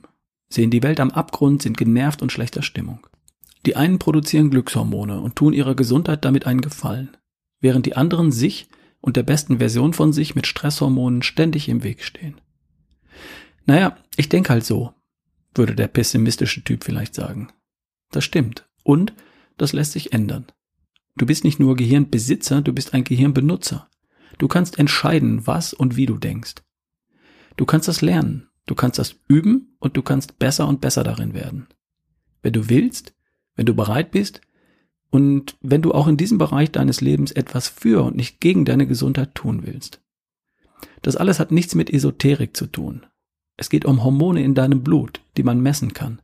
sehen 0.50 0.72
die 0.72 0.84
Welt 0.84 1.00
am 1.00 1.12
Abgrund, 1.12 1.62
sind 1.62 1.78
genervt 1.78 2.22
und 2.22 2.32
schlechter 2.32 2.62
Stimmung. 2.62 3.06
Die 3.66 3.76
einen 3.76 4.00
produzieren 4.00 4.50
Glückshormone 4.50 5.20
und 5.20 5.36
tun 5.36 5.54
ihrer 5.54 5.76
Gesundheit 5.76 6.26
damit 6.26 6.48
einen 6.48 6.62
Gefallen, 6.62 7.16
während 7.60 7.86
die 7.86 7.96
anderen 7.96 8.32
sich 8.32 8.68
und 9.02 9.18
der 9.18 9.24
besten 9.24 9.58
Version 9.60 9.94
von 9.94 10.14
sich 10.14 10.36
mit 10.36 10.48
Stresshormonen 10.48 11.24
ständig 11.24 11.70
im 11.70 11.84
Weg 11.84 12.04
stehen. 12.04 12.40
Naja, 13.66 13.98
ich 14.16 14.30
denke 14.30 14.50
halt 14.50 14.66
so, 14.66 14.94
würde 15.56 15.76
der 15.76 15.88
pessimistische 15.88 16.64
Typ 16.64 16.84
vielleicht 16.84 17.16
sagen. 17.16 17.50
Das 18.12 18.24
stimmt. 18.24 18.68
Und 18.84 19.14
das 19.58 19.74
lässt 19.74 19.94
sich 19.94 20.14
ändern. 20.14 20.48
Du 21.16 21.26
bist 21.26 21.44
nicht 21.44 21.60
nur 21.60 21.76
Gehirnbesitzer, 21.76 22.62
du 22.62 22.74
bist 22.74 22.94
ein 22.94 23.04
Gehirnbenutzer. 23.04 23.90
Du 24.38 24.48
kannst 24.48 24.80
entscheiden, 24.80 25.46
was 25.46 25.74
und 25.74 25.96
wie 25.96 26.06
du 26.06 26.18
denkst. 26.18 26.56
Du 27.56 27.66
kannst 27.66 27.88
das 27.88 28.02
lernen, 28.02 28.50
du 28.66 28.74
kannst 28.74 28.98
das 28.98 29.16
üben 29.28 29.76
und 29.80 29.96
du 29.96 30.02
kannst 30.02 30.40
besser 30.40 30.68
und 30.68 30.82
besser 30.82 31.04
darin 31.04 31.34
werden. 31.34 31.68
Wenn 32.42 32.54
du 32.54 32.68
willst, 32.70 33.14
wenn 33.56 33.68
du 33.68 33.76
bereit 33.76 34.12
bist 34.12 34.42
und 35.12 35.56
wenn 35.62 35.84
du 35.84 35.92
auch 35.92 36.08
in 36.08 36.18
diesem 36.18 36.40
Bereich 36.40 36.72
deines 36.72 37.00
Lebens 37.00 37.32
etwas 37.32 37.68
für 37.68 38.04
und 38.04 38.16
nicht 38.16 38.40
gegen 38.40 38.66
deine 38.66 38.88
Gesundheit 38.88 39.36
tun 39.36 39.66
willst. 39.66 40.02
Das 41.04 41.16
alles 41.16 41.40
hat 41.40 41.52
nichts 41.52 41.76
mit 41.76 41.94
Esoterik 41.94 42.58
zu 42.58 42.66
tun. 42.66 43.06
Es 43.64 43.70
geht 43.70 43.86
um 43.86 44.04
Hormone 44.04 44.44
in 44.44 44.56
deinem 44.56 44.84
Blut, 44.84 45.22
die 45.38 45.44
man 45.44 45.62
messen 45.62 45.94
kann 45.94 46.22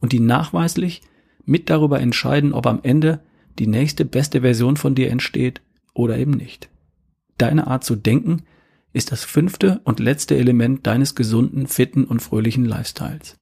und 0.00 0.10
die 0.10 0.18
nachweislich 0.18 1.02
mit 1.44 1.70
darüber 1.70 2.00
entscheiden, 2.00 2.52
ob 2.52 2.66
am 2.66 2.80
Ende 2.82 3.20
die 3.60 3.68
nächste 3.68 4.04
beste 4.04 4.40
Version 4.40 4.76
von 4.76 4.96
dir 4.96 5.08
entsteht 5.08 5.62
oder 5.94 6.18
eben 6.18 6.32
nicht. 6.32 6.68
Deine 7.38 7.68
Art 7.68 7.84
zu 7.84 7.94
denken 7.94 8.42
ist 8.92 9.12
das 9.12 9.22
fünfte 9.22 9.80
und 9.84 10.00
letzte 10.00 10.36
Element 10.36 10.84
deines 10.84 11.14
gesunden, 11.14 11.68
fitten 11.68 12.02
und 12.02 12.22
fröhlichen 12.22 12.64
Lifestyles. 12.64 13.36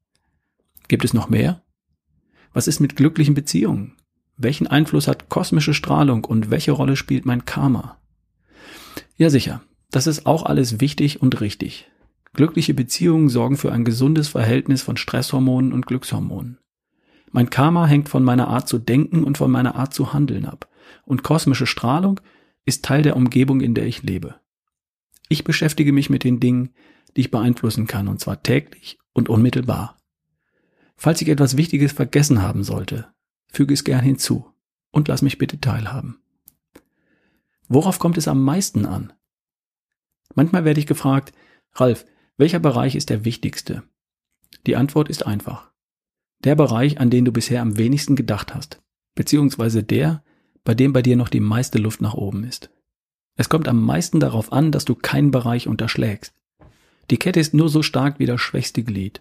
Gibt 0.88 1.06
es 1.06 1.14
noch 1.14 1.30
mehr? 1.30 1.62
Was 2.52 2.68
ist 2.68 2.80
mit 2.80 2.96
glücklichen 2.96 3.32
Beziehungen? 3.32 3.96
Welchen 4.36 4.66
Einfluss 4.66 5.08
hat 5.08 5.30
kosmische 5.30 5.72
Strahlung 5.72 6.26
und 6.26 6.50
welche 6.50 6.72
Rolle 6.72 6.96
spielt 6.96 7.24
mein 7.24 7.46
Karma? 7.46 7.98
Ja 9.16 9.30
sicher, 9.30 9.62
das 9.90 10.06
ist 10.06 10.26
auch 10.26 10.42
alles 10.42 10.82
wichtig 10.82 11.22
und 11.22 11.40
richtig. 11.40 11.90
Glückliche 12.34 12.74
Beziehungen 12.74 13.28
sorgen 13.28 13.56
für 13.56 13.72
ein 13.72 13.84
gesundes 13.84 14.28
Verhältnis 14.28 14.82
von 14.82 14.96
Stresshormonen 14.96 15.72
und 15.72 15.86
Glückshormonen. 15.86 16.58
Mein 17.30 17.50
Karma 17.50 17.86
hängt 17.86 18.08
von 18.08 18.24
meiner 18.24 18.48
Art 18.48 18.68
zu 18.68 18.78
denken 18.78 19.24
und 19.24 19.38
von 19.38 19.50
meiner 19.50 19.74
Art 19.74 19.92
zu 19.92 20.12
handeln 20.12 20.46
ab. 20.46 20.68
Und 21.04 21.22
kosmische 21.22 21.66
Strahlung 21.66 22.20
ist 22.64 22.84
Teil 22.84 23.02
der 23.02 23.16
Umgebung, 23.16 23.60
in 23.60 23.74
der 23.74 23.86
ich 23.86 24.02
lebe. 24.02 24.36
Ich 25.28 25.44
beschäftige 25.44 25.92
mich 25.92 26.10
mit 26.10 26.24
den 26.24 26.40
Dingen, 26.40 26.70
die 27.16 27.22
ich 27.22 27.30
beeinflussen 27.30 27.86
kann, 27.86 28.08
und 28.08 28.20
zwar 28.20 28.42
täglich 28.42 28.98
und 29.12 29.28
unmittelbar. 29.28 29.98
Falls 30.96 31.20
ich 31.20 31.28
etwas 31.28 31.56
Wichtiges 31.56 31.92
vergessen 31.92 32.42
haben 32.42 32.64
sollte, 32.64 33.08
füge 33.52 33.74
es 33.74 33.84
gern 33.84 34.02
hinzu 34.02 34.46
und 34.90 35.08
lass 35.08 35.22
mich 35.22 35.38
bitte 35.38 35.60
teilhaben. 35.60 36.20
Worauf 37.68 37.98
kommt 37.98 38.16
es 38.16 38.28
am 38.28 38.42
meisten 38.42 38.86
an? 38.86 39.12
Manchmal 40.34 40.64
werde 40.64 40.80
ich 40.80 40.86
gefragt, 40.86 41.32
Ralf, 41.74 42.06
welcher 42.38 42.60
Bereich 42.60 42.94
ist 42.94 43.10
der 43.10 43.24
wichtigste? 43.24 43.82
Die 44.66 44.76
Antwort 44.76 45.08
ist 45.08 45.26
einfach. 45.26 45.70
Der 46.44 46.54
Bereich, 46.54 47.00
an 47.00 47.10
den 47.10 47.24
du 47.24 47.32
bisher 47.32 47.60
am 47.60 47.76
wenigsten 47.76 48.14
gedacht 48.14 48.54
hast, 48.54 48.80
beziehungsweise 49.16 49.82
der, 49.82 50.22
bei 50.62 50.74
dem 50.74 50.92
bei 50.92 51.02
dir 51.02 51.16
noch 51.16 51.28
die 51.28 51.40
meiste 51.40 51.78
Luft 51.78 52.00
nach 52.00 52.14
oben 52.14 52.44
ist. 52.44 52.70
Es 53.34 53.48
kommt 53.48 53.66
am 53.66 53.84
meisten 53.84 54.20
darauf 54.20 54.52
an, 54.52 54.70
dass 54.70 54.84
du 54.84 54.94
keinen 54.94 55.32
Bereich 55.32 55.66
unterschlägst. 55.66 56.32
Die 57.10 57.16
Kette 57.16 57.40
ist 57.40 57.54
nur 57.54 57.68
so 57.68 57.82
stark 57.82 58.20
wie 58.20 58.26
das 58.26 58.40
schwächste 58.40 58.84
Glied. 58.84 59.20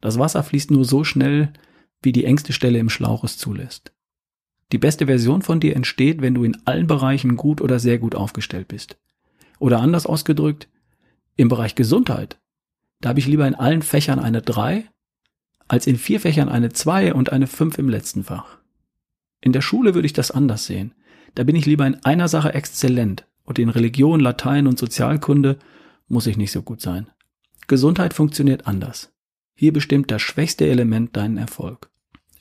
Das 0.00 0.18
Wasser 0.18 0.44
fließt 0.44 0.70
nur 0.70 0.84
so 0.84 1.02
schnell, 1.02 1.52
wie 2.02 2.12
die 2.12 2.24
engste 2.24 2.52
Stelle 2.52 2.78
im 2.78 2.90
Schlauch 2.90 3.24
es 3.24 3.36
zulässt. 3.36 3.92
Die 4.70 4.78
beste 4.78 5.06
Version 5.06 5.42
von 5.42 5.58
dir 5.58 5.74
entsteht, 5.74 6.20
wenn 6.20 6.34
du 6.34 6.44
in 6.44 6.56
allen 6.66 6.86
Bereichen 6.86 7.36
gut 7.36 7.60
oder 7.60 7.80
sehr 7.80 7.98
gut 7.98 8.14
aufgestellt 8.14 8.68
bist. 8.68 8.96
Oder 9.58 9.80
anders 9.80 10.06
ausgedrückt, 10.06 10.68
im 11.36 11.48
Bereich 11.48 11.74
Gesundheit, 11.74 12.38
da 13.04 13.10
habe 13.10 13.20
ich 13.20 13.26
lieber 13.26 13.46
in 13.46 13.54
allen 13.54 13.82
Fächern 13.82 14.18
eine 14.18 14.40
3, 14.40 14.88
als 15.68 15.86
in 15.86 15.96
vier 15.96 16.20
Fächern 16.20 16.48
eine 16.48 16.72
2 16.72 17.12
und 17.12 17.32
eine 17.32 17.46
5 17.46 17.76
im 17.76 17.90
letzten 17.90 18.24
Fach. 18.24 18.56
In 19.42 19.52
der 19.52 19.60
Schule 19.60 19.94
würde 19.94 20.06
ich 20.06 20.14
das 20.14 20.30
anders 20.30 20.64
sehen. 20.64 20.94
Da 21.34 21.44
bin 21.44 21.54
ich 21.54 21.66
lieber 21.66 21.86
in 21.86 22.02
einer 22.06 22.28
Sache 22.28 22.54
exzellent 22.54 23.26
und 23.42 23.58
in 23.58 23.68
Religion, 23.68 24.20
Latein 24.20 24.66
und 24.66 24.78
Sozialkunde 24.78 25.58
muss 26.08 26.26
ich 26.26 26.38
nicht 26.38 26.50
so 26.50 26.62
gut 26.62 26.80
sein. 26.80 27.10
Gesundheit 27.66 28.14
funktioniert 28.14 28.66
anders. 28.66 29.12
Hier 29.54 29.74
bestimmt 29.74 30.10
das 30.10 30.22
schwächste 30.22 30.66
Element 30.66 31.14
deinen 31.14 31.36
Erfolg. 31.36 31.90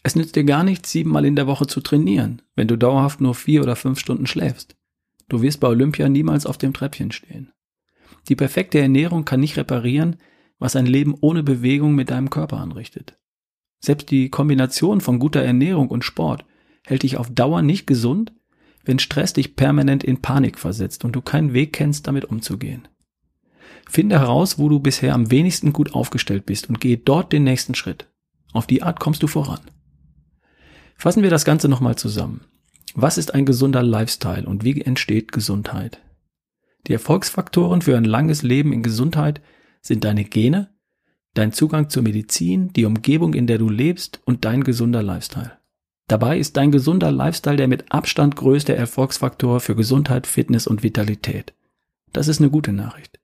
Es 0.01 0.15
nützt 0.15 0.37
dir 0.37 0.45
gar 0.45 0.63
nichts, 0.63 0.93
siebenmal 0.93 1.25
in 1.25 1.35
der 1.35 1.45
Woche 1.45 1.67
zu 1.67 1.81
trainieren, 1.81 2.41
wenn 2.55 2.69
du 2.69 2.77
dauerhaft 2.77 3.19
nur 3.19 3.35
vier 3.35 3.63
oder 3.63 3.75
fünf 3.75 3.99
Stunden 3.99 4.27
schläfst. 4.27 4.77
Du 5.27 5.41
wirst 5.41 5.59
bei 5.59 5.67
Olympia 5.67 6.07
niemals 6.07 6.45
auf 6.45 6.57
dem 6.57 6.73
Treppchen 6.73 7.11
stehen. 7.11 7.51
Die 8.29 8.37
perfekte 8.37 8.79
Ernährung 8.79 9.25
kann 9.25 9.41
nicht 9.41 9.57
reparieren, 9.57 10.15
was 10.59 10.75
ein 10.75 10.85
Leben 10.85 11.15
ohne 11.19 11.43
Bewegung 11.43 11.95
mit 11.95 12.09
deinem 12.09 12.29
Körper 12.29 12.57
anrichtet. 12.57 13.17
Selbst 13.79 14.11
die 14.11 14.29
Kombination 14.29 15.01
von 15.01 15.19
guter 15.19 15.41
Ernährung 15.41 15.89
und 15.89 16.03
Sport 16.03 16.45
hält 16.85 17.03
dich 17.03 17.17
auf 17.17 17.29
Dauer 17.29 17.61
nicht 17.61 17.85
gesund, 17.85 18.33
wenn 18.85 18.99
Stress 18.99 19.33
dich 19.33 19.55
permanent 19.55 20.03
in 20.03 20.21
Panik 20.21 20.59
versetzt 20.59 21.05
und 21.05 21.13
du 21.13 21.21
keinen 21.21 21.53
Weg 21.53 21.73
kennst, 21.73 22.07
damit 22.07 22.25
umzugehen. 22.25 22.87
Finde 23.89 24.19
heraus, 24.19 24.57
wo 24.57 24.69
du 24.69 24.79
bisher 24.79 25.13
am 25.13 25.31
wenigsten 25.31 25.73
gut 25.73 25.93
aufgestellt 25.93 26.45
bist 26.45 26.69
und 26.69 26.79
gehe 26.79 26.97
dort 26.97 27.33
den 27.33 27.43
nächsten 27.43 27.75
Schritt. 27.75 28.07
Auf 28.53 28.67
die 28.67 28.83
Art 28.83 28.99
kommst 28.99 29.23
du 29.23 29.27
voran. 29.27 29.61
Fassen 30.95 31.23
wir 31.23 31.29
das 31.29 31.45
Ganze 31.45 31.67
nochmal 31.67 31.97
zusammen. 31.97 32.45
Was 32.95 33.17
ist 33.17 33.33
ein 33.33 33.45
gesunder 33.45 33.83
Lifestyle 33.83 34.45
und 34.45 34.63
wie 34.63 34.79
entsteht 34.81 35.31
Gesundheit? 35.31 35.99
Die 36.87 36.93
Erfolgsfaktoren 36.93 37.81
für 37.81 37.97
ein 37.97 38.03
langes 38.03 38.43
Leben 38.43 38.71
in 38.71 38.83
Gesundheit 38.83 39.41
sind 39.83 40.03
deine 40.03 40.23
Gene, 40.23 40.69
dein 41.35 41.51
Zugang 41.51 41.89
zur 41.89 42.01
Medizin, 42.01 42.73
die 42.73 42.85
Umgebung, 42.85 43.33
in 43.33 43.45
der 43.45 43.59
du 43.59 43.69
lebst 43.69 44.21
und 44.25 44.45
dein 44.45 44.63
gesunder 44.63 45.03
Lifestyle. 45.03 45.59
Dabei 46.07 46.39
ist 46.39 46.57
dein 46.57 46.71
gesunder 46.71 47.11
Lifestyle 47.11 47.57
der 47.57 47.67
mit 47.67 47.91
Abstand 47.91 48.35
größte 48.35 48.75
Erfolgsfaktor 48.75 49.59
für 49.59 49.75
Gesundheit, 49.75 50.25
Fitness 50.25 50.67
und 50.67 50.83
Vitalität. 50.83 51.53
Das 52.11 52.27
ist 52.27 52.39
eine 52.39 52.49
gute 52.49 52.73
Nachricht. 52.73 53.19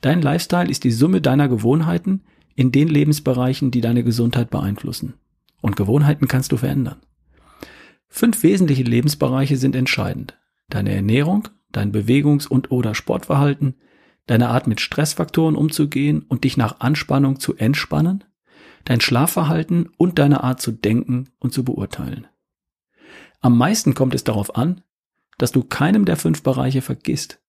Dein 0.00 0.22
Lifestyle 0.22 0.70
ist 0.70 0.84
die 0.84 0.90
Summe 0.90 1.20
deiner 1.20 1.48
Gewohnheiten 1.48 2.22
in 2.54 2.72
den 2.72 2.88
Lebensbereichen, 2.88 3.70
die 3.70 3.80
deine 3.80 4.04
Gesundheit 4.04 4.50
beeinflussen. 4.50 5.14
Und 5.60 5.76
Gewohnheiten 5.76 6.28
kannst 6.28 6.52
du 6.52 6.56
verändern. 6.56 7.00
Fünf 8.08 8.42
wesentliche 8.42 8.82
Lebensbereiche 8.82 9.56
sind 9.56 9.76
entscheidend. 9.76 10.38
Deine 10.68 10.94
Ernährung, 10.94 11.48
dein 11.72 11.92
Bewegungs- 11.92 12.46
und 12.46 12.70
oder 12.70 12.94
Sportverhalten, 12.94 13.74
deine 14.28 14.50
Art 14.50 14.68
mit 14.68 14.80
Stressfaktoren 14.80 15.56
umzugehen 15.56 16.22
und 16.22 16.44
dich 16.44 16.56
nach 16.56 16.80
Anspannung 16.80 17.40
zu 17.40 17.56
entspannen, 17.56 18.22
dein 18.84 19.00
Schlafverhalten 19.00 19.88
und 19.96 20.18
deine 20.18 20.44
Art 20.44 20.62
zu 20.62 20.70
denken 20.70 21.30
und 21.40 21.52
zu 21.52 21.64
beurteilen. 21.64 22.28
Am 23.40 23.58
meisten 23.58 23.94
kommt 23.94 24.14
es 24.14 24.24
darauf 24.24 24.56
an, 24.56 24.82
dass 25.38 25.52
du 25.52 25.64
keinem 25.64 26.04
der 26.04 26.16
fünf 26.16 26.42
Bereiche 26.42 26.82
vergisst. 26.82 27.40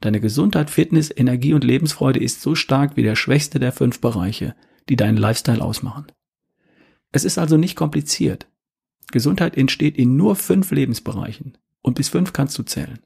Deine 0.00 0.20
Gesundheit, 0.20 0.70
Fitness, 0.70 1.12
Energie 1.14 1.54
und 1.54 1.64
Lebensfreude 1.64 2.20
ist 2.20 2.40
so 2.40 2.54
stark 2.54 2.96
wie 2.96 3.02
der 3.02 3.16
schwächste 3.16 3.58
der 3.58 3.72
fünf 3.72 4.00
Bereiche, 4.00 4.54
die 4.88 4.96
deinen 4.96 5.16
Lifestyle 5.16 5.62
ausmachen. 5.62 6.06
Es 7.10 7.24
ist 7.24 7.38
also 7.38 7.56
nicht 7.56 7.74
kompliziert. 7.74 8.46
Gesundheit 9.10 9.56
entsteht 9.56 9.96
in 9.96 10.16
nur 10.16 10.36
fünf 10.36 10.70
Lebensbereichen 10.70 11.58
und 11.82 11.94
bis 11.94 12.10
fünf 12.10 12.32
kannst 12.32 12.56
du 12.58 12.62
zählen. 12.62 13.00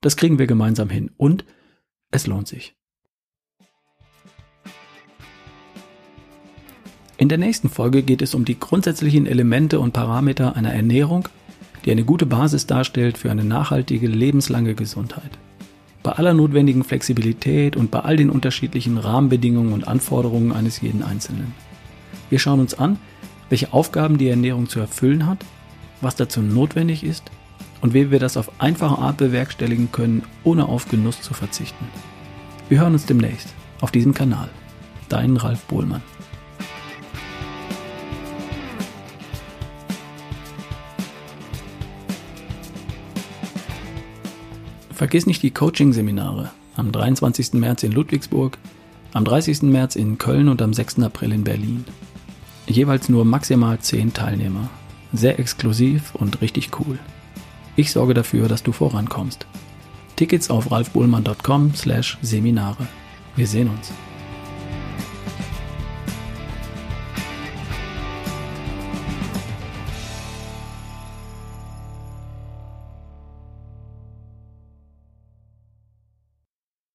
Das 0.00 0.16
kriegen 0.16 0.38
wir 0.38 0.46
gemeinsam 0.46 0.88
hin 0.88 1.10
und 1.16 1.44
es 2.10 2.26
lohnt 2.26 2.48
sich. 2.48 2.74
In 7.16 7.28
der 7.28 7.38
nächsten 7.38 7.68
Folge 7.68 8.02
geht 8.02 8.22
es 8.22 8.34
um 8.34 8.44
die 8.44 8.58
grundsätzlichen 8.58 9.26
Elemente 9.26 9.78
und 9.78 9.92
Parameter 9.92 10.56
einer 10.56 10.72
Ernährung, 10.72 11.28
die 11.84 11.90
eine 11.90 12.04
gute 12.04 12.24
Basis 12.24 12.66
darstellt 12.66 13.18
für 13.18 13.30
eine 13.30 13.44
nachhaltige, 13.44 14.06
lebenslange 14.06 14.74
Gesundheit. 14.74 15.38
Bei 16.02 16.12
aller 16.12 16.32
notwendigen 16.32 16.82
Flexibilität 16.82 17.76
und 17.76 17.90
bei 17.90 18.00
all 18.00 18.16
den 18.16 18.30
unterschiedlichen 18.30 18.96
Rahmenbedingungen 18.96 19.74
und 19.74 19.86
Anforderungen 19.86 20.52
eines 20.52 20.80
jeden 20.80 21.02
Einzelnen. 21.02 21.52
Wir 22.30 22.38
schauen 22.38 22.60
uns 22.60 22.72
an, 22.74 22.98
welche 23.50 23.74
Aufgaben 23.74 24.16
die 24.16 24.28
Ernährung 24.28 24.68
zu 24.68 24.80
erfüllen 24.80 25.26
hat, 25.26 25.44
was 26.00 26.16
dazu 26.16 26.40
notwendig 26.40 27.04
ist 27.04 27.30
und 27.80 27.94
wie 27.94 28.10
wir 28.10 28.18
das 28.18 28.36
auf 28.36 28.50
einfache 28.60 28.98
Art 28.98 29.16
bewerkstelligen 29.16 29.92
können, 29.92 30.22
ohne 30.44 30.66
auf 30.66 30.88
Genuss 30.88 31.20
zu 31.20 31.34
verzichten. 31.34 31.86
Wir 32.68 32.80
hören 32.80 32.92
uns 32.92 33.06
demnächst 33.06 33.48
auf 33.80 33.90
diesem 33.90 34.14
Kanal. 34.14 34.48
Dein 35.08 35.36
Ralf 35.36 35.64
Bohlmann. 35.64 36.02
Vergiss 44.92 45.26
nicht 45.26 45.42
die 45.42 45.50
Coaching-Seminare 45.50 46.50
am 46.76 46.92
23. 46.92 47.54
März 47.54 47.82
in 47.82 47.92
Ludwigsburg, 47.92 48.58
am 49.12 49.24
30. 49.24 49.62
März 49.62 49.96
in 49.96 50.18
Köln 50.18 50.48
und 50.48 50.62
am 50.62 50.72
6. 50.72 51.00
April 51.00 51.32
in 51.32 51.44
Berlin. 51.44 51.84
Jeweils 52.66 53.08
nur 53.08 53.24
maximal 53.24 53.78
10 53.78 54.12
Teilnehmer. 54.12 54.68
Sehr 55.12 55.38
exklusiv 55.38 56.14
und 56.14 56.40
richtig 56.40 56.70
cool. 56.78 56.98
Ich 57.76 57.92
sorge 57.92 58.14
dafür, 58.14 58.48
dass 58.48 58.62
du 58.62 58.72
vorankommst. 58.72 59.46
Tickets 60.16 60.50
auf 60.50 60.70
ralfbullmann.com 60.70 61.74
slash 61.74 62.18
Seminare. 62.22 62.86
Wir 63.36 63.46
sehen 63.46 63.68
uns. 63.68 63.92